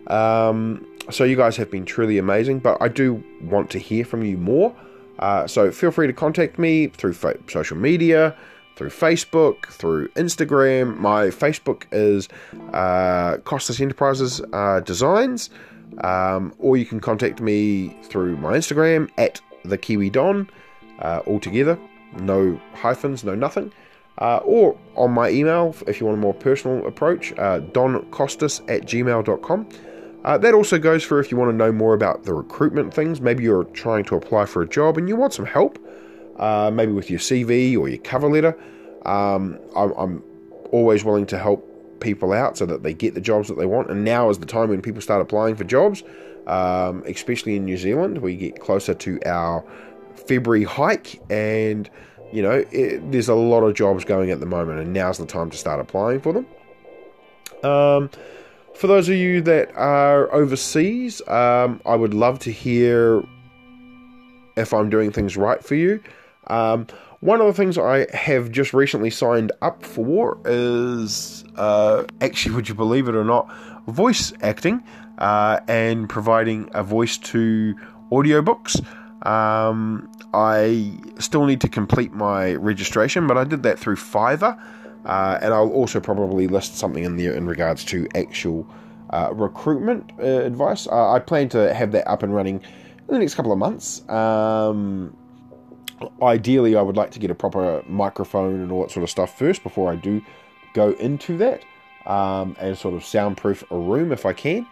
Um, 0.09 0.87
so 1.11 1.25
you 1.25 1.37
guys 1.37 1.57
have 1.57 1.71
been 1.71 1.85
truly 1.85 2.19
amazing, 2.19 2.59
but 2.59 2.81
I 2.81 2.89
do 2.89 3.23
want 3.43 3.71
to 3.71 3.79
hear 3.79 4.05
from 4.05 4.23
you 4.23 4.37
more. 4.37 4.75
Uh, 5.23 5.47
so 5.47 5.71
feel 5.71 5.93
free 5.93 6.09
to 6.09 6.13
contact 6.13 6.59
me 6.59 6.89
through 6.89 7.13
fa- 7.13 7.39
social 7.47 7.77
media, 7.77 8.35
through 8.75 8.89
Facebook, 8.89 9.67
through 9.67 10.09
Instagram. 10.17 10.99
My 10.99 11.27
Facebook 11.27 11.85
is 11.93 12.29
uh, 12.73 13.37
Costas 13.45 13.81
Enterprises 13.81 14.41
uh, 14.53 14.81
Designs, 14.81 15.49
um, 16.03 16.53
or 16.59 16.77
you 16.77 16.85
can 16.85 16.99
contact 16.99 17.41
me 17.41 17.97
through 18.03 18.37
my 18.39 18.55
Instagram 18.55 19.09
at 19.17 19.41
the 19.65 19.79
Kiwi 19.79 20.11
Don, 20.11 20.51
uh, 20.99 21.23
all 21.25 21.39
together, 21.39 21.79
no 22.19 22.61
hyphens, 22.75 23.23
no 23.23 23.37
nothing. 23.37 23.73
Uh, 24.19 24.39
or 24.39 24.77
on 24.97 25.13
my 25.13 25.31
email 25.31 25.75
if 25.87 26.01
you 26.01 26.07
want 26.07 26.19
a 26.19 26.21
more 26.21 26.35
personal 26.35 26.85
approach, 26.85 27.31
uh, 27.35 27.61
doncostas 27.61 28.61
at 28.69 28.87
gmail.com. 28.87 29.69
Uh, 30.25 30.39
that 30.39 30.55
also 30.55 30.79
goes 30.79 31.03
for 31.03 31.19
if 31.19 31.31
you 31.31 31.37
want 31.37 31.51
to 31.51 31.57
know 31.57 31.73
more 31.73 31.95
about 31.95 32.25
the 32.25 32.33
recruitment 32.33 32.95
things. 32.95 33.21
Maybe 33.21 33.43
you're 33.43 33.65
trying 33.65 34.05
to 34.05 34.15
apply 34.15 34.47
for 34.47 34.63
a 34.63 34.69
job 34.69 34.97
and 34.97 35.09
you 35.09 35.17
want 35.17 35.33
some 35.33 35.47
help, 35.47 35.79
uh, 36.37 36.71
maybe 36.73 36.93
with 36.93 37.11
your 37.11 37.19
CV 37.19 37.77
or 37.77 37.89
your 37.89 37.99
cover 37.99 38.29
letter. 38.29 38.57
Um, 39.05 39.59
I'm, 39.75 39.93
I'm, 39.93 40.25
always 40.73 41.05
willing 41.05 41.27
to 41.27 41.39
help 41.39 41.69
people 42.01 42.33
out 42.33 42.57
so 42.57 42.67
that 42.67 42.83
they 42.83 42.95
get 42.95 43.15
the 43.15 43.21
jobs 43.21 43.47
that 43.49 43.59
they 43.59 43.67
want. 43.67 43.91
And 43.91 44.05
now 44.05 44.31
is 44.31 44.39
the 44.39 44.47
time 44.47 44.71
when 44.71 44.83
people 44.83 45.01
start 45.01 45.21
applying 45.21 45.55
for 45.55 45.65
jobs, 45.65 46.03
um, 46.47 47.05
especially 47.07 47.57
in 47.57 47.65
New 47.65 47.77
Zealand. 47.77 48.19
We 48.19 48.37
get 48.37 48.59
closer 48.59 48.95
to 48.95 49.21
our 49.25 49.65
February 50.27 50.65
hike, 50.65 51.21
and 51.31 51.89
you 52.33 52.43
know, 52.43 52.65
it, 52.73 53.13
there's 53.13 53.29
a 53.29 53.35
lot 53.35 53.63
of 53.63 53.75
jobs 53.75 54.05
going 54.05 54.31
at 54.31 54.41
the 54.41 54.47
moment, 54.47 54.81
and 54.81 54.93
now's 54.93 55.19
the 55.19 55.27
time 55.27 55.51
to 55.51 55.57
start 55.57 55.79
applying 55.79 56.21
for 56.21 56.33
them. 56.33 56.47
Um, 57.63 58.11
for 58.75 58.87
those 58.87 59.09
of 59.09 59.17
you 59.17 59.41
that 59.43 59.73
are 59.75 60.33
overseas, 60.33 61.27
um, 61.29 61.81
I 61.87 61.95
would 61.95 62.15
love 62.15 62.39
to 62.41 62.51
hear 62.51 63.23
if 64.57 64.73
I'm 64.75 64.91
doing 64.91 65.13
things 65.13 65.37
right 65.37 65.63
for 65.63 65.75
you. 65.75 66.03
Um, 66.49 66.87
one 67.21 67.41
of 67.41 67.47
the 67.47 67.53
things 67.53 67.79
I 67.79 68.07
have 68.15 68.51
just 68.51 68.75
recently 68.75 69.11
signed 69.11 69.53
up 69.63 69.85
for 69.85 70.39
is 70.45 71.45
uh, 71.57 72.05
actually, 72.21 72.55
would 72.57 72.69
you 72.69 72.75
believe 72.75 73.09
it 73.09 73.15
or 73.15 73.25
not, 73.25 73.49
voice 73.87 74.33
acting 74.43 74.83
uh, 75.19 75.61
and 75.69 76.09
providing 76.09 76.69
a 76.75 76.83
voice 76.83 77.19
to 77.19 77.77
audiobooks. 78.11 78.85
Um, 79.27 80.11
I 80.35 80.99
still 81.19 81.47
need 81.47 81.61
to 81.61 81.69
complete 81.69 82.13
my 82.13 82.55
registration, 82.55 83.27
but 83.27 83.39
I 83.39 83.45
did 83.45 83.63
that 83.63 83.79
through 83.79 83.97
Fiverr. 83.97 84.61
Uh, 85.05 85.38
and 85.43 85.53
I'll 85.53 85.71
also 85.71 86.01
probably 86.01 86.47
list 86.47 86.77
something 86.77 87.05
in 87.05 87.17
there 87.17 87.35
in 87.35 87.47
regards 87.47 87.85
to 87.87 88.07
actual 88.15 88.67
uh, 89.11 89.31
recruitment 89.33 90.12
uh, 90.19 90.23
advice. 90.23 90.87
Uh, 90.87 91.12
I 91.12 91.19
plan 91.19 91.49
to 91.51 91.75
have 91.75 91.93
that 91.93 92.09
up 92.09 92.23
and 92.23 92.35
running 92.35 92.57
in 92.57 93.07
the 93.09 93.19
next 93.19 93.35
couple 93.35 93.53
of 93.53 93.59
months. 93.59 94.09
Um, 94.09 95.17
ideally, 96.23 96.77
I 96.77 96.83
would 96.83 96.97
like 96.97 97.11
to 97.12 97.19
get 97.19 97.31
a 97.31 97.35
proper 97.35 97.83
microphone 97.87 98.61
and 98.61 98.73
all 98.73 98.83
that 98.83 98.91
sort 98.91 99.05
of 99.05 99.11
stuff 99.11 99.37
first 99.37 99.62
before 99.62 99.93
I 99.93 99.97
do 99.97 100.23
go 100.73 100.93
into 100.93 101.37
that, 101.38 101.65
um, 102.07 102.57
and 102.59 102.77
sort 102.79 102.95
of 102.95 103.05
soundproof 103.05 103.65
a 103.71 103.77
room 103.77 104.12
if 104.12 104.25
I 104.25 104.33
can. 104.33 104.67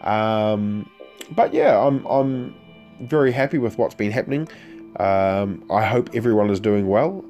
Um, 0.00 0.90
but 1.30 1.54
yeah, 1.54 1.78
I'm 1.78 2.04
I'm 2.06 2.54
very 3.00 3.32
happy 3.32 3.58
with 3.58 3.78
what's 3.78 3.94
been 3.94 4.10
happening. 4.10 4.48
Um, 4.98 5.64
I 5.70 5.84
hope 5.84 6.10
everyone 6.14 6.50
is 6.50 6.60
doing 6.60 6.88
well. 6.88 7.24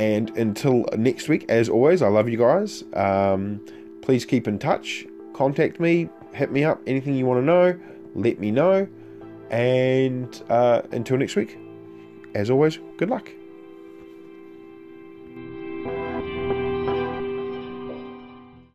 And 0.00 0.34
until 0.38 0.86
next 0.96 1.28
week, 1.28 1.44
as 1.50 1.68
always, 1.68 2.00
I 2.00 2.08
love 2.08 2.26
you 2.26 2.38
guys. 2.38 2.84
Um, 2.94 3.60
please 4.00 4.24
keep 4.24 4.48
in 4.48 4.58
touch. 4.58 5.06
Contact 5.34 5.78
me, 5.78 6.08
hit 6.32 6.50
me 6.50 6.64
up. 6.64 6.80
Anything 6.86 7.16
you 7.16 7.26
want 7.26 7.40
to 7.40 7.44
know, 7.44 7.78
let 8.14 8.40
me 8.40 8.50
know. 8.50 8.88
And 9.50 10.42
uh, 10.48 10.80
until 10.92 11.18
next 11.18 11.36
week, 11.36 11.58
as 12.34 12.48
always, 12.48 12.78
good 12.96 13.10
luck. 13.10 13.30